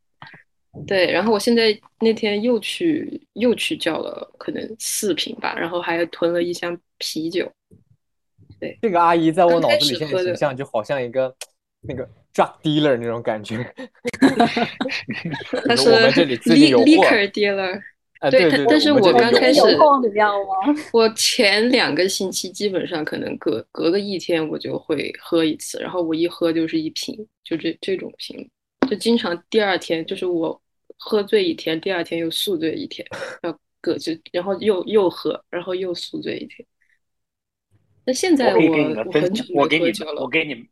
[0.86, 7.50] 对，然后我现在那天又去又去叫了可能四瓶吧，然后还囤了一箱啤酒。
[8.60, 11.34] 对，这个阿姨在我脑子里现在形象就好像一个
[11.80, 13.56] 那个 drug dealer 那种感觉。
[15.66, 17.82] 他是 liquor dealer。
[18.28, 19.60] 对，但是我刚开始？
[20.92, 28.50] 我前两个星期基本上可能隔隔个一天我就会喝一次，然后我一喝就是一瓶，就这这种瓶。
[28.88, 30.60] 就经常第二天就是我
[30.98, 33.06] 喝醉一天，第二天又宿醉一天，
[33.42, 36.66] 要隔就然后又又喝，然后又宿醉一天。
[38.04, 38.60] 那现在我
[39.06, 40.20] 我很久没喝酒了。
[40.22, 40.66] 我给你们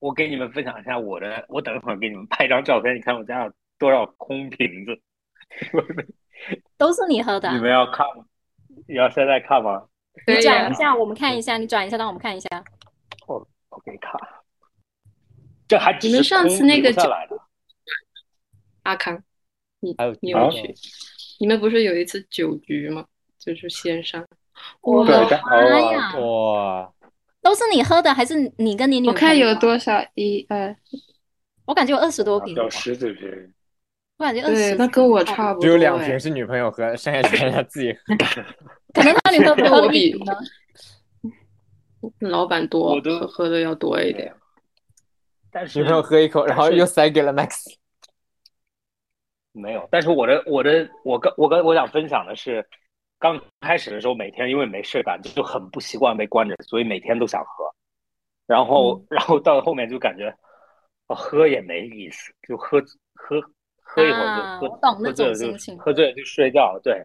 [0.00, 5.00] 我给你们分享一下我的，我等一会儿给你们拍张照片，你看我家有多少空瓶子，
[6.76, 7.50] 都是你喝的。
[7.52, 8.24] 你们要看吗？
[8.86, 9.82] 你要现在看吗？
[10.26, 11.56] 你转一下，我们看一下。
[11.56, 12.48] 你转一下，让我们看一下。
[13.26, 13.36] 我
[13.70, 14.12] 我给你看。
[15.68, 17.36] 这还你们上次那个下来的。
[18.82, 19.22] 阿康，
[19.80, 20.74] 你还有你有去？
[21.38, 23.04] 你们不是有一次酒局吗？
[23.38, 24.26] 就是线上。
[24.82, 25.12] 哇妈
[25.92, 26.18] 呀！
[26.18, 26.92] 哇，
[27.40, 29.08] 都是你喝的，还是你跟你女？
[29.08, 30.04] 我看有多少？
[30.14, 30.76] 一二，
[31.64, 32.54] 我感觉有二十多瓶。
[32.54, 33.54] 有十几瓶。
[34.20, 34.74] 我感觉二十。
[34.74, 35.62] 那跟我差不多。
[35.62, 38.14] 只有两瓶是女朋友喝，剩下全是他自己喝。
[38.92, 40.14] 可能他女朋友 我比
[42.28, 44.30] 老板多，我都喝的要多一点。
[45.50, 47.74] 但是女朋友喝一口，然后又塞给了 Max。
[49.52, 52.64] 没有，但是我的我的我刚我跟我想分享的是，
[53.18, 57.64] 刚开始的时候每天因为没事干，就很不习惯被关着，所以每天都想喝，
[58.46, 60.28] 然后然后到后面就感觉，
[61.08, 62.80] 哦喝也没意思，就喝
[63.14, 63.40] 喝
[63.92, 67.04] 喝一会儿就喝，喝醉了就喝醉了就睡觉，对，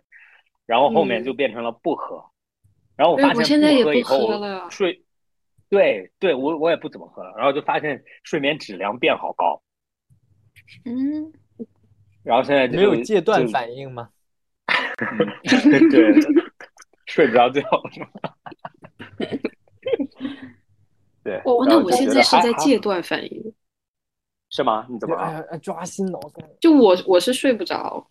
[0.66, 2.24] 然后后面就变成了不喝，
[2.96, 5.04] 然后我发现不喝以后睡，
[5.70, 9.62] 对对，我我也不怎么喝了，然后就发现睡眠质量变好高，
[10.86, 11.34] 嗯。
[12.24, 14.10] 然后现在没有戒断反应吗？
[15.92, 16.12] 对，
[17.06, 17.62] 睡不着觉。
[21.24, 23.54] 对，哦，那我现在是在戒断反应，
[24.56, 24.88] 是吗？
[24.90, 25.60] 你怎么了？
[25.60, 26.50] 抓心挠肝。
[26.62, 28.08] 就我我是睡不着，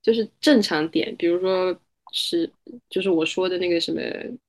[0.00, 1.78] 就是正常点，比如说
[2.12, 2.50] 是
[2.88, 4.00] 就是我说的那个什么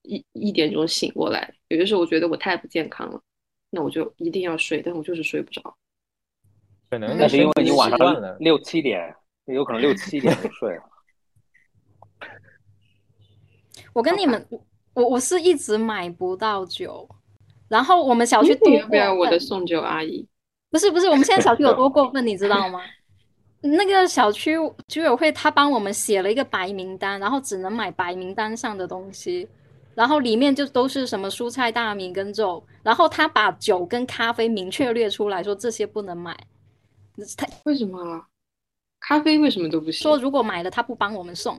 [0.03, 3.21] 一一点钟醒过来，有的时候我觉得我太不健康了，
[3.69, 5.75] 那我就一定要睡，但我就是睡不着。
[6.89, 9.13] 可能那是因为你晚上六七点，
[9.43, 10.83] 有可能六七点就睡了。
[13.91, 14.47] 我跟你们，
[14.93, 17.05] 我我是一直买不到酒，
[17.67, 20.25] 然后我们小区多要不要我的送酒阿姨？
[20.73, 22.81] 不是不是，我们现在小区有多过 分，你知道吗？
[23.61, 24.57] 那个小区
[24.87, 29.47] 居委会他帮我们写了一个白名单，然后只能买白名单上的东西，
[29.93, 36.35] 然后里面就都是什么蔬菜、大米跟肉，然后他把酒跟咖啡明确列出来说这些不能买。
[37.37, 38.25] 他为什么
[38.99, 40.01] 咖啡为什么都不行？
[40.01, 41.55] 说如果买了他不帮我们送，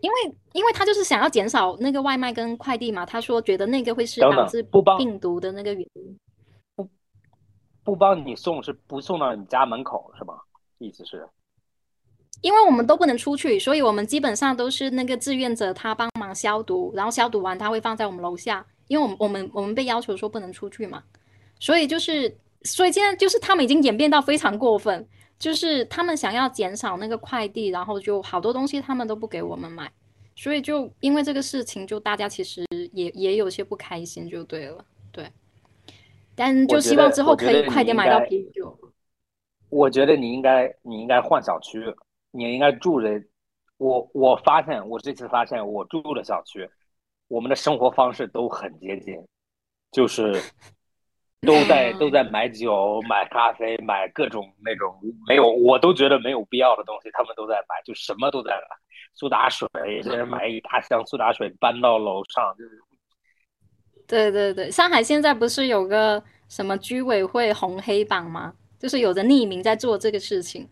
[0.00, 3.04] 因为因为他就是想要减少那个外卖跟快递嘛。
[3.04, 4.64] 他说觉得那个会是导致
[4.96, 6.18] 病毒的那个原因。
[7.88, 10.34] 不帮你送是不送到你家门口是吗？
[10.76, 11.26] 意思是？
[12.42, 18.66] 因为我们都不能出去，所以我们基本上都是那个志愿者他帮忙消毒，然后消毒完他会放在我们楼下。
[18.88, 21.02] 因为我们我们我们被要求说不能出去嘛，
[21.58, 22.36] 所以就是。
[22.64, 25.08] 所以现在就是他们已经演变到非常过分，
[25.38, 29.90] 就是他们想要减少那个快递，然后就好多东西他们都不给我们买，
[30.34, 34.84] 所以就因为这个事情，就大家其实也也有些不开心，就对了，
[36.38, 38.78] 但就希望之后可以快点买到啤酒。
[39.68, 41.82] 我觉得你应该，你应该换小区，
[42.30, 43.20] 你应该住的。
[43.76, 46.70] 我我发现，我这次发现，我住的小区，
[47.26, 49.14] 我们的生活方式都很接近，
[49.90, 50.40] 就是
[51.42, 58.76] 都在都在买酒、买咖啡、买各种那种没有，我都觉得没有必要的东西，他们都在买，就什么都在买。
[59.14, 62.80] 苏打水，有些人买一大箱苏打水搬到楼上，就是。
[64.08, 68.54] 对对对，上海现在不是有个什么居委会红黑榜吗？
[68.78, 70.66] 就是有着匿名在做这个事情。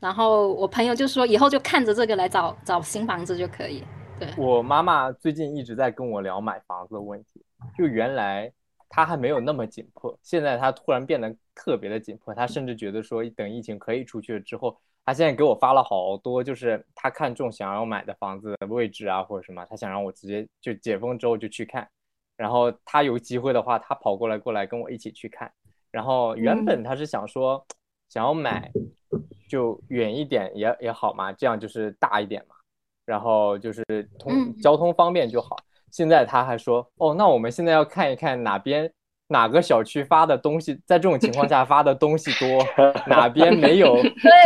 [0.00, 3.84] 然后我朋友就说，以后就看着这个来找找新房子就可以。
[4.18, 7.44] 对我妈妈最近一直在跟我聊买房子的问题，
[7.76, 8.50] 就原来
[8.88, 12.32] 她还没有那么紧迫，现在她突然变得特别的紧迫。
[12.32, 21.86] 她甚至觉得说，等疫情可以出去了之后，她现在给我发了好多，就是她看中想要买的房子的位置啊，或者什么，她想让我直接就解封之后就去看。
[22.38, 25.52] 然后他有机会的话，他跑过来过来跟我一起去看。
[25.90, 27.62] 然后原本他是想说。
[28.10, 28.72] 想要买，
[29.50, 32.54] 就远一点也也好嘛，这样就是大一点嘛，
[33.04, 33.84] 然后就是
[34.18, 35.54] 通交通方便就好。
[35.90, 38.90] 现在他还说，哦，那我们现在要看一看哪边
[39.26, 42.64] 哪个小区发的东西，在这种情况下发的东西多，
[43.06, 43.94] 哪边没有，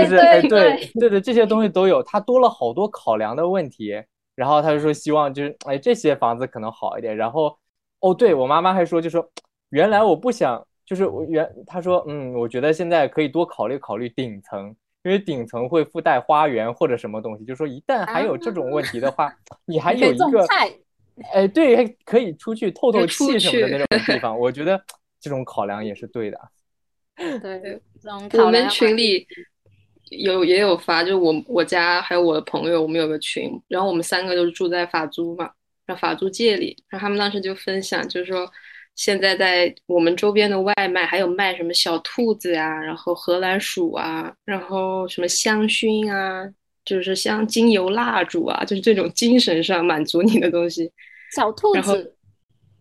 [0.01, 3.93] 就是哎对对对，这些东西都有，他多了好多考量的问题。
[4.35, 7.17] 然后他就说希望就是哎这些房子可能好一点。
[7.17, 7.57] 然后
[8.03, 9.29] 哦，对我妈妈还说就说
[9.71, 10.65] 原来我不想。
[10.85, 14.75] 就是我原她说，嗯，我觉得现在可以多考虑考虑顶层，
[15.05, 17.45] 因为顶层会附带花园或者什么东西。
[17.47, 19.33] 就说一旦还有这种问题的话，
[19.65, 20.45] 你还有一个，
[21.33, 24.39] 哎，对，可以出去透透气什么的那种地方。
[24.39, 24.79] 我觉得
[25.21, 26.39] 这种考量也是对的。
[27.17, 27.81] 对，
[28.43, 29.27] 我们群里
[30.11, 35.51] 有也有发，就是我我家还有我的朋友，我们有个群，然后我们三个就是住在法租嘛，
[35.93, 38.51] 在法租界里，然后他们当时就分享，就是说。
[38.95, 46.47] 现在在我们周边的外卖还有卖什么小兔子呀，然后荷兰鼠啊，然后什么香薰啊，
[46.85, 50.93] 就是像精油蜡烛啊，就是这种精神上满足你的东西。
[51.35, 52.15] 小兔子。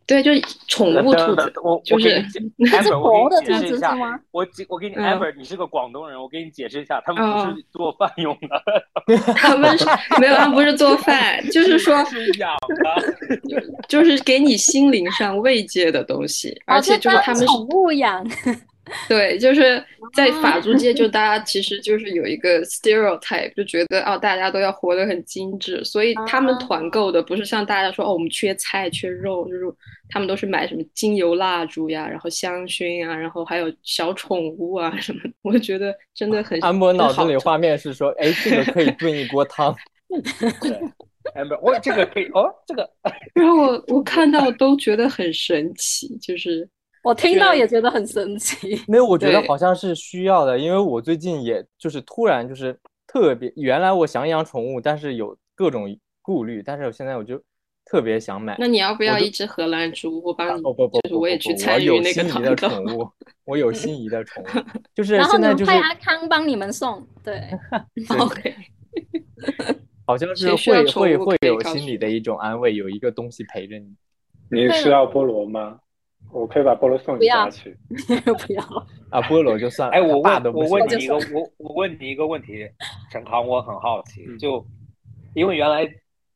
[0.08, 2.24] 对，就是宠物兔子，我就是。
[2.70, 4.20] 它是活的兔子是吗？
[4.32, 8.64] 我我给你 e v e r 你是个广东人，我给你解释一下，他们不是做饭用的，
[9.36, 9.86] 他们是
[10.20, 12.52] 没有，他们不是做饭，就是说 是养
[12.84, 18.26] 的，就是给你心灵上慰藉的东西，而且就是他们宠物养。
[19.08, 19.84] 对，就是
[20.14, 29.64] 在法租界，就大家其实就是有一个 stereotype，就觉得哦，大家都要活得很精致，所以他们团购的不是像大家说哦，我们缺菜缺肉，就是
[30.10, 35.20] 他们都是买什么精油蜡烛呀，然后香薰啊，然后还有小宠物啊什么。
[35.42, 36.60] 我觉得真的很。
[36.64, 39.76] 安博脑子里画面是说，哎，这个可以炖一锅汤。
[40.10, 40.72] 对
[41.36, 42.90] ，amber，我这个可以哦，这个。
[43.34, 46.68] 然后我我 看到都觉得很神奇，就是。
[47.04, 48.82] 我听到也觉得很神奇。
[48.88, 52.78] 没有，我觉得好像是需要的，因为我最近也就是突然就是
[53.08, 55.86] 特别，原来我想养宠物，但是有各种
[56.22, 57.42] 顾虑，但是我现在我就
[57.86, 58.56] 特别想买。
[58.60, 60.22] 那你要不要一只荷兰猪？
[60.24, 63.10] 我帮你，不不不，就是我也去参与那个的宠物。
[63.46, 64.48] 我有心仪的宠物，
[64.96, 67.06] 就是现在就是派阿康帮你们送。
[67.24, 67.42] 对，
[68.20, 68.56] OK。
[70.06, 73.96] 好像是会会会有心理的一种安慰，有一个东西陪着你。
[74.50, 75.80] 你需要菠萝吗？
[76.32, 77.78] 我可以把菠萝送你家去。
[78.46, 78.64] 不要
[79.10, 79.96] 啊，菠萝就算了。
[79.96, 82.68] 哎，我问，我问你一个，我我问你一个问题，
[83.12, 84.66] 陈康，我很好奇，就
[85.36, 85.84] 因为原来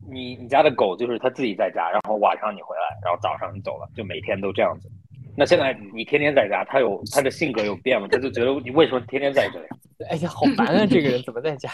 [0.10, 4.90] 你你家的狗就是它自己在家，然后晚上你回来，然后早上你走了，就每天都这样子。
[5.38, 8.08] 那现在你天天在家，它有它的性格有变吗？
[8.12, 9.66] 它就觉得你为什么天天在这里？
[10.10, 10.86] 哎呀，好烦啊！
[10.86, 11.70] 这个人怎么在家？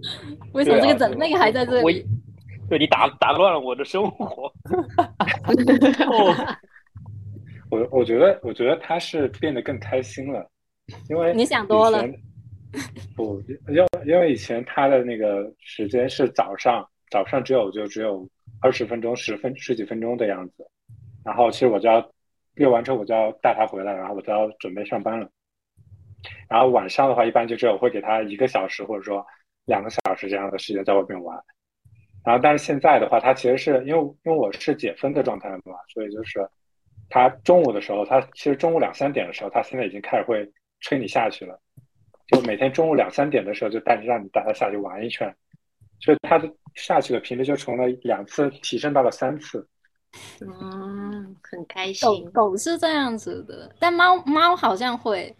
[0.52, 2.06] 为什么这个整那个还在这里？
[2.68, 4.50] 对你打打乱了我的生活。
[7.72, 10.46] 我我觉得，我觉得他是变得更开心了，
[11.08, 12.04] 因为你想多了。
[13.16, 18.28] 不，因因为以前他的那个时间是早上，早上只有就只有
[18.60, 20.66] 二十分钟、十分十几分钟的样子，
[21.24, 22.06] 然后其实我就要
[22.56, 25.26] 遛完车，我就要带他回来，然后我就要准备上班了。
[26.50, 29.24] 然后晚上的话，一般就只有会给他一个小时或者说
[29.64, 31.42] 两个小时这样的时间在外面玩。
[32.22, 36.46] 然后，但是现在的话，他其实是因为因为我是解封的状态嘛，所以就是。
[37.12, 41.60] 他中午的时候，他其实中午两三点的时候，他现在已经开始会催你下去了。
[42.28, 45.30] 就每天中午两三点的时候，就带你让你带他下去玩一圈，
[46.00, 49.68] 所以他的下去的频率就从了两次提升到了三次。
[50.40, 52.08] 嗯，很开心。
[52.08, 55.34] 狗狗是这样子的，但猫猫好像会，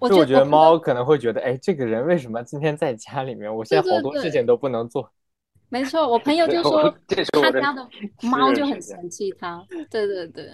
[0.00, 3.54] 我就我觉得猫可能会觉得，哎，这个人为什么今天在家里面？
[3.54, 5.08] 我现在好多事情都不能做。
[5.68, 6.92] 没错，我朋友就说
[7.40, 7.88] 他家的
[8.22, 10.52] 猫就很嫌弃他，对对对，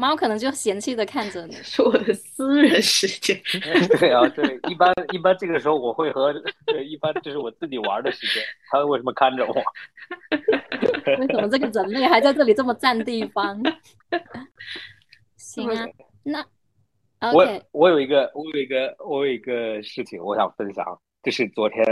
[0.00, 1.52] 猫可能就嫌弃的看着你。
[1.62, 3.38] 是我的私人时间。
[4.00, 6.32] 对啊，对，一般一般这个时候我会和
[6.64, 9.52] 对，一般就是我自己玩的时间，它为什么看着我？
[11.20, 13.62] 为什么这个人类还在这里这么占地方？
[15.36, 15.86] 行啊，
[16.22, 16.44] 那
[17.32, 20.84] 我 OK，我有一个我有一个我有一个事情我想分享，
[21.22, 21.84] 就是昨天，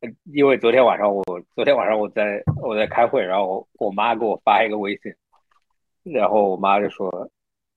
[0.00, 1.24] 呃因为昨天晚上我
[1.54, 5.12] 昨天晚上我在我在开会，然后我妈给我发一个微信，
[6.04, 7.10] 然后我妈就说，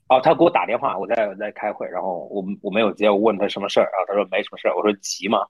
[0.09, 5.45] 哦，他给我打电话，我在我在开会，然后我我没有接，我问他什么事儿，然后他说没什么事儿，我说急吗？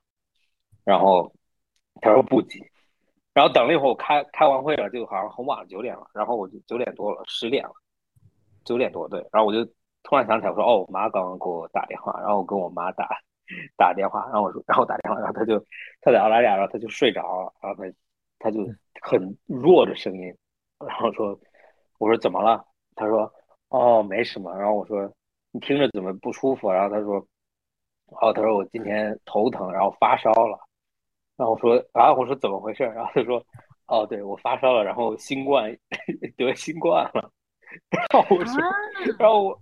[0.83, 1.31] 然后
[2.01, 2.59] 他说不急，
[3.33, 7.71] 然后等了一会儿，我开开完会了，就好像很晚了，九点了，然后我就九点多了，十点了，
[8.65, 9.63] 九点多对，然后我就
[10.03, 13.07] 突然想起来，我说哦，我妈刚刚给我打电话，然后我跟我妈打
[13.77, 15.57] 打电话，然后我说，然后打电话，然后他就
[16.01, 17.89] 他在澳大利亚，然后他就睡着了，然后他
[18.39, 18.59] 他就
[19.01, 20.35] 很弱的声音，
[20.85, 21.39] 然后说，
[21.97, 22.65] 我说怎么了？
[22.95, 23.31] 他说
[23.69, 25.11] 哦没什么，然后我说
[25.51, 26.71] 你听着怎么不舒服？
[26.71, 27.17] 然后他说，
[28.21, 30.59] 哦，他说我今天头疼，然后发烧了。
[31.37, 32.83] 然后我说啊，我说怎么回事？
[32.83, 33.43] 然后他说，
[33.87, 35.75] 哦，对我发烧了，然后新冠
[36.37, 37.31] 得新冠了。
[37.91, 38.61] 然后我说，
[39.17, 39.61] 然后我，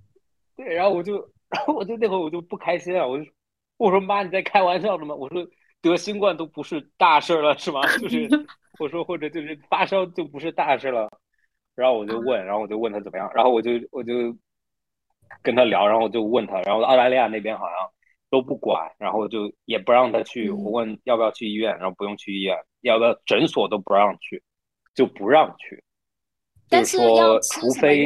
[0.55, 1.15] 对，然后我就，
[1.49, 3.29] 然后我就那会儿我就不开心啊，我就
[3.77, 5.13] 我说妈，你在开玩笑的吗？
[5.13, 5.45] 我说
[5.81, 7.81] 得新冠都不是大事了是吗？
[7.99, 8.27] 就是
[8.79, 11.09] 我说或者就是发烧就不是大事了。
[11.77, 14.13] 然后我就问，然后我就问他怎么样，然后我就我就
[15.41, 17.75] 跟他聊，然后我就问他，然后澳大利亚那边好像。
[18.29, 20.49] 都不管，然后就也不让他去。
[20.49, 24.43] 嗯我问要不要去医院，然后不用去医院，要不要诊所都不让去，
[24.93, 25.81] 就不让去。
[26.67, 28.05] 但就是是说，除非？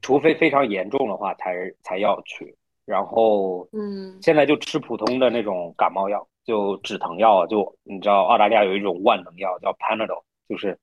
[0.00, 1.54] 除非非常严重的话才
[1.84, 2.56] 才要去。
[2.84, 7.46] 然后，嗯现在就吃普通的那种感冒药，就止疼药。
[7.46, 10.76] 就你知道，澳大利亚有一种万能药叫 Panadol，就是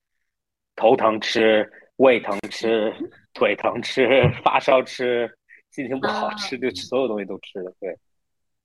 [0.80, 2.90] 头疼吃，胃疼吃，
[3.34, 4.08] 腿疼吃，
[4.42, 5.30] 发烧吃。
[5.70, 7.94] 心情不好啊吃，就所有东西都吃了，对，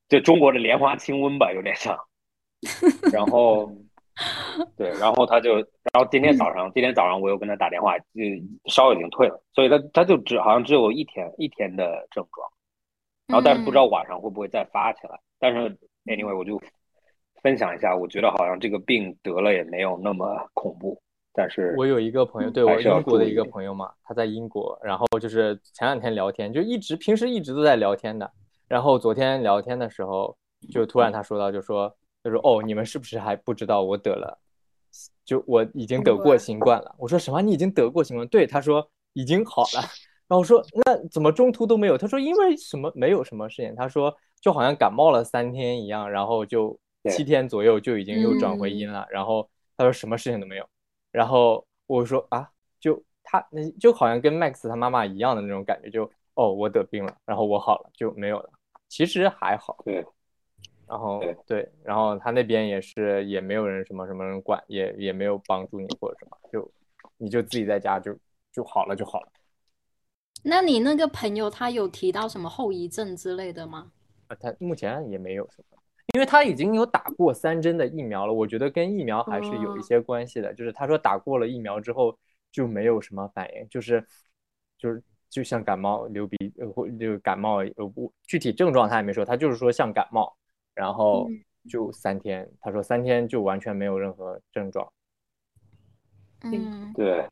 [0.08, 1.96] 就中国的莲花清瘟吧，有点像。
[3.14, 3.70] 然后，
[4.76, 8.06] 对，然后他就，然后今天早上，今天早上我又跟他打电话，就
[8.72, 12.50] 烧已经退了，所以他他就只好像只有一天一天的症状，
[13.28, 15.20] 然后但是不知道晚上会不会再发起来。
[15.38, 15.70] 但是
[16.06, 16.60] anyway，我就
[17.44, 21.00] 分享一下，我觉得好像这个病得了也没有那么恐怖。
[21.36, 28.32] 但是我有一个朋友，嗯对我英国的一个朋友嘛，他在英国，然后就是前两天聊天，就一直平时一直都在聊天的，
[28.68, 30.36] 然后昨天聊天的时候，
[30.72, 31.94] 就突然他说到，就说
[32.24, 34.40] 就说哦，你们是不是还不知道我得了，
[35.26, 36.96] 就我已经得过新冠了？
[36.98, 37.42] 我说什么？
[37.42, 38.28] 你已经得过新冠？
[38.30, 39.82] 对，他说已经好了。
[40.28, 41.98] 然后我说那怎么中途都没有？
[41.98, 46.80] 他说因为什么没有什么事情，他说就好像感冒了三天一样，然后就
[47.12, 49.48] 七天左右就已经又转回阴了，然后
[49.78, 50.68] 他说什么事情都没有。
[51.16, 58.50] 然后我说啊，就他那就好像跟 Max 他妈妈一样的那种感觉，就哦我得病了，然后我好了就没有了，
[58.90, 59.78] 其实还好。
[59.86, 60.06] 对，
[60.86, 66.70] 然后对对，然后他那边也是也没有人什么什么人管，也也没有帮助你或者什么，就
[67.18, 68.14] 你就自己在家就
[68.52, 69.28] 就好了就好了。
[70.44, 73.92] 那你那个朋友他有提到什么后遗症之类的吗？
[74.28, 75.75] 啊，他目前也没有什么，
[76.14, 80.54] 因为他已经有打过三针的疫苗了，我觉得跟疫苗还是有一哦些关系的。
[80.54, 82.18] 就是他说打过了疫苗之后
[82.52, 84.06] 就没有什么反应，就是
[84.78, 90.34] 就是就像感冒、流鼻呃或就感冒呃不具体症状他也没说，他就是说像感冒，
[90.74, 91.28] 然后
[91.68, 94.88] 就三天，他说三天就完全没有任何症状。
[96.44, 97.28] 嗯，对，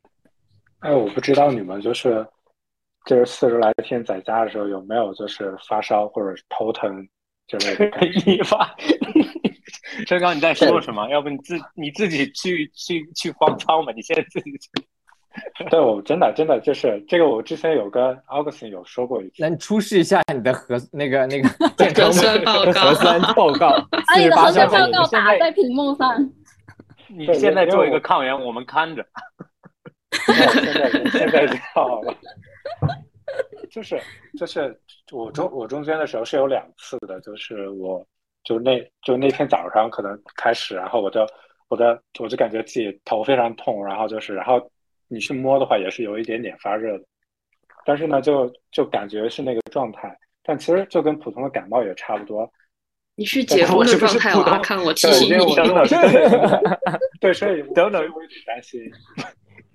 [0.79, 2.27] 哎，我不知道你们就是
[3.05, 7.07] 就是四十来天在家的时候有没有就是发烧或者是头疼
[7.47, 8.31] 之类的 感觉？
[8.31, 8.75] 你发，
[10.07, 11.07] 陈刚你在说什么？
[11.09, 14.69] 要不你自你自己去去去方舱吧，你现在自己去。
[15.71, 19.41] 对，我真的真的就是这个，我之前有跟 Augustin 有说过一句。
[19.41, 26.31] 那你出示一下你的核那个那个 健康核酸报告核酸报告，把你的核酸报告打在屏幕上。
[27.07, 29.03] 你现在做一个抗原，我们看着。
[30.11, 32.15] 现在现在就好了。
[33.73, 33.99] 就是
[34.37, 34.79] 就是
[35.11, 38.05] 我中我中间的时候是有两次的，就是我
[38.43, 41.25] 就那就那天早上可能开始，然后我就
[41.69, 44.61] 我的我就感觉自己头非常痛，然后就是然后
[45.07, 47.03] 你去摸的话也是有一点点发热的，
[47.83, 52.47] 但是呢就就感觉是那个状态，但其实就跟普通的感冒也差不多。
[53.15, 55.49] 你是解封的状态哦，阿康，我提对，醒因为我
[55.83, 55.89] 你。
[57.19, 58.79] 对，所以等等我有点担心。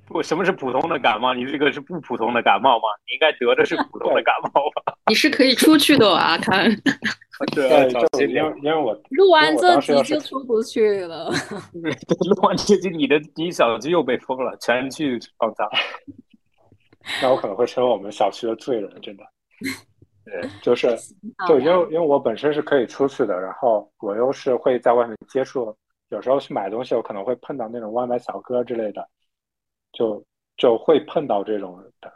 [0.08, 1.34] 不，什么是普通的感冒？
[1.34, 2.84] 你这个是不普通的感冒吗？
[3.06, 4.50] 你应该得的是普通的感冒
[4.84, 4.94] 吧？
[5.08, 6.56] 你是可以出去的哦，阿康。
[7.54, 11.30] 对，就期因为因为我 录完这集就出不去了。
[11.72, 15.68] 录完这集，你的你小区又被封了，全去放假。
[17.22, 19.22] 那我可能会成为我们小区的罪人，真的。
[20.24, 20.88] 对，就是
[21.38, 25.74] 好就因为因为我本身是可以出去的，然后我又是会在外面接触，
[26.10, 29.08] 有时候去买东西，我可能会碰到那种外卖小哥之类的，
[29.98, 30.24] 就
[30.56, 32.12] 就会碰到这种的。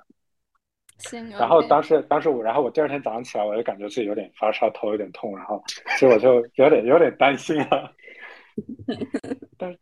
[0.98, 5.60] 行然后当时当时我，然后我第二天早上起来，我就感觉自己有点发烧，头有点痛，然后
[5.98, 7.92] 所以我就有点有点担心 了。
[9.58, 9.76] 所以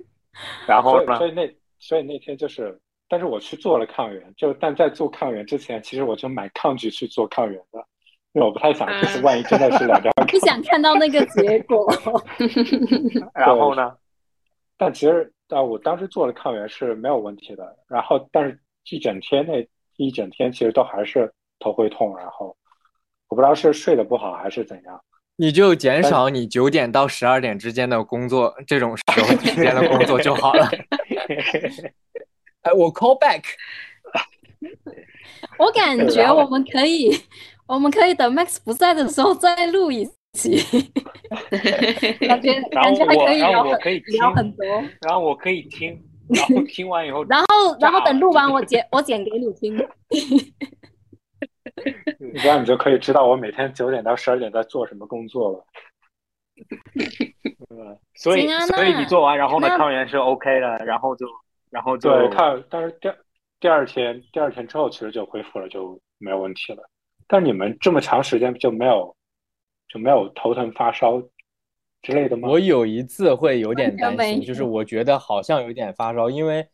[0.67, 1.29] 然后呢所？
[1.29, 7.85] 以那所以那天就是，但是我去做了抗原，就但在做抗原之前，其实我就买抗拒去做抗原的，
[8.33, 11.87] 因为我不太想，就是万一真的是两张抗 不想看到那个结果。
[13.35, 13.95] 然后呢？
[14.81, 18.59] 但其实啊，我当时做了抗原是没有问题的，然后但是
[18.91, 22.57] 一整天那一整天其实都还是头会痛，然后
[23.29, 24.99] 我不知道是睡得不好还是怎样。
[25.37, 30.67] 你就减少你九点到十二点之间的工作这种时候之间的工作就好了。
[32.63, 33.43] 哎，我 call back，
[35.59, 37.11] 我感觉我们可以，
[37.67, 40.57] 我们可以等 Max 不在的时候再录一期，
[42.27, 44.67] 感觉然后感觉还可以聊很然后我可以听，聊很多。
[45.01, 47.47] 然后我可以听，然后听完以后，然后
[47.81, 49.77] 然后等录完我 剪我剪给你听。
[52.43, 55.65] 这样你就可以知道我每天九点到十二点在做什么工作了。
[57.71, 61.27] 嗯所以啊所以你做完，然后呢那抗原是 OK 的，然后就
[61.71, 63.11] 然后就对，看，但是第
[63.61, 66.83] 第二天第二天之后其实就恢复了，就没有问题了。
[67.27, 69.17] 但你们这么长时间就没有
[69.93, 71.21] 就没有头疼发烧
[72.03, 72.49] 之类的吗？
[72.49, 76.65] 我有一次会有点担心，就是我觉得好像有点发烧，因为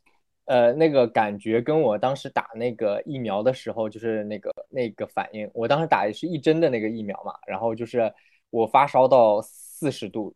[0.45, 8.13] 呃那个感觉跟我当时打那个疫苗的时候，就是那个那个反应，我当时打的是一针的那个疫苗嘛，然后就是
[8.51, 10.35] 我发烧到四十度，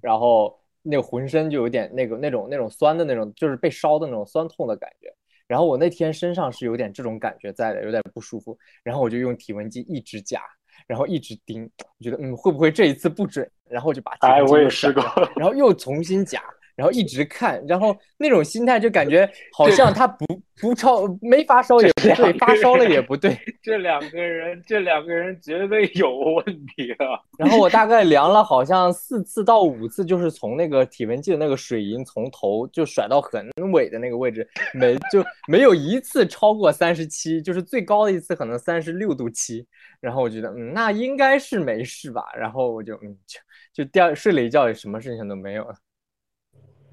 [0.00, 5.14] 然后那个浑身就有点那个那种那种酸的那种，就是被烧的那种酸痛的感觉。
[5.46, 10.42] 然后我那天身上是有点这种感觉在的，有点不舒服，然后我就用体温计一直夹，
[10.88, 15.04] 然后一直盯，我觉得嗯会不会这一次不准，然后就把体哎，我也试过。
[15.36, 16.42] 然后又重新夹，
[16.78, 20.24] 然后一直看，然后那种心态就感觉 好像他不
[20.60, 23.36] 不超没发烧也不对，发烧了也不对。
[23.60, 27.18] 这两个人这两个人绝对有问题啊！
[27.36, 39.66] 然后我大概量了好像四次到五次，就是从那个体温计的那个水银从头就甩到很尾的那个位置，没就没有一次超过三十七，就是最高的一次可能三十六度七。
[40.00, 42.22] 然后我觉得嗯，那应该是没事吧。
[42.38, 45.74] 然后我就嗯就就第二睡了一觉，什么事情都没有了。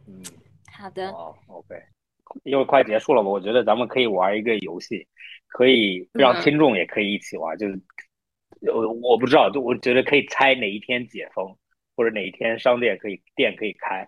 [0.07, 0.21] 嗯，
[0.71, 1.75] 好的，哦，OK，
[2.43, 5.07] 因为快结束了嘛，我觉得咱们可以玩一个游戏，
[5.47, 7.79] 可以让嗯听众也可以一起玩，就是
[8.73, 11.55] 我我不知道，就我觉得可以猜哪一天解封，
[11.95, 14.07] 或者哪一天商店可以店可以开。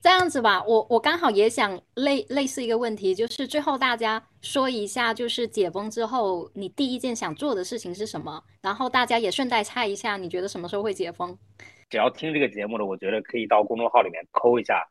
[0.00, 8.44] 这样子吧，我我刚好也想类类似一个问题，就是最后大家说一下，就是解封之后你第一件想做的事情是什么？
[8.60, 11.34] 然后大家也顺带猜一下，你觉得什么时候会解封？
[11.88, 14.86] 只要听这个节目的，我觉得可以到公众号里面扣一下，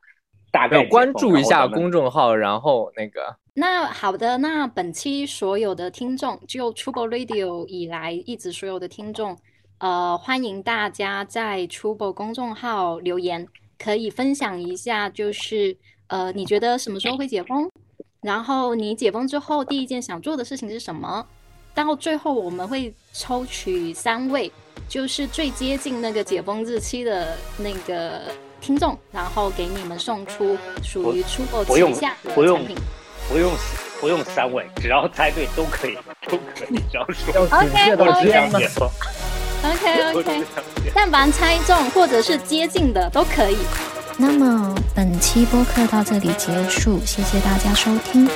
[0.54, 9.36] 大概关注一下公众号，然后那个那好的，那本期所有的听众，就 Trouble Radio 以来一直所有的听众，
[9.80, 13.48] 呃，欢迎大家在 Trouble 公众号留言，
[13.80, 15.76] 可以分享一下，就是
[16.06, 17.68] 呃，你觉得什么时候会解封？
[18.22, 21.26] 然后你解封之后第一件想做的事情是什么？
[21.74, 24.52] 到最后我们会抽取三位，
[24.88, 28.22] 就是最接近那个解封日期的那个
[28.64, 32.78] 听众，然后给你们送出属于 Trouble 不用旗下的不用产品。
[33.30, 33.52] 不用
[34.02, 38.60] 不用三位，只要猜对都可以，都可以，只要说要准确我到只想天吗？
[38.60, 38.90] 解封
[39.64, 40.92] ，OK 我只 OK，想解封。
[40.94, 43.58] 但凡猜中或者是接近的都可以。
[44.18, 48.30] 那么本期播客到这里结束，谢谢大家收听。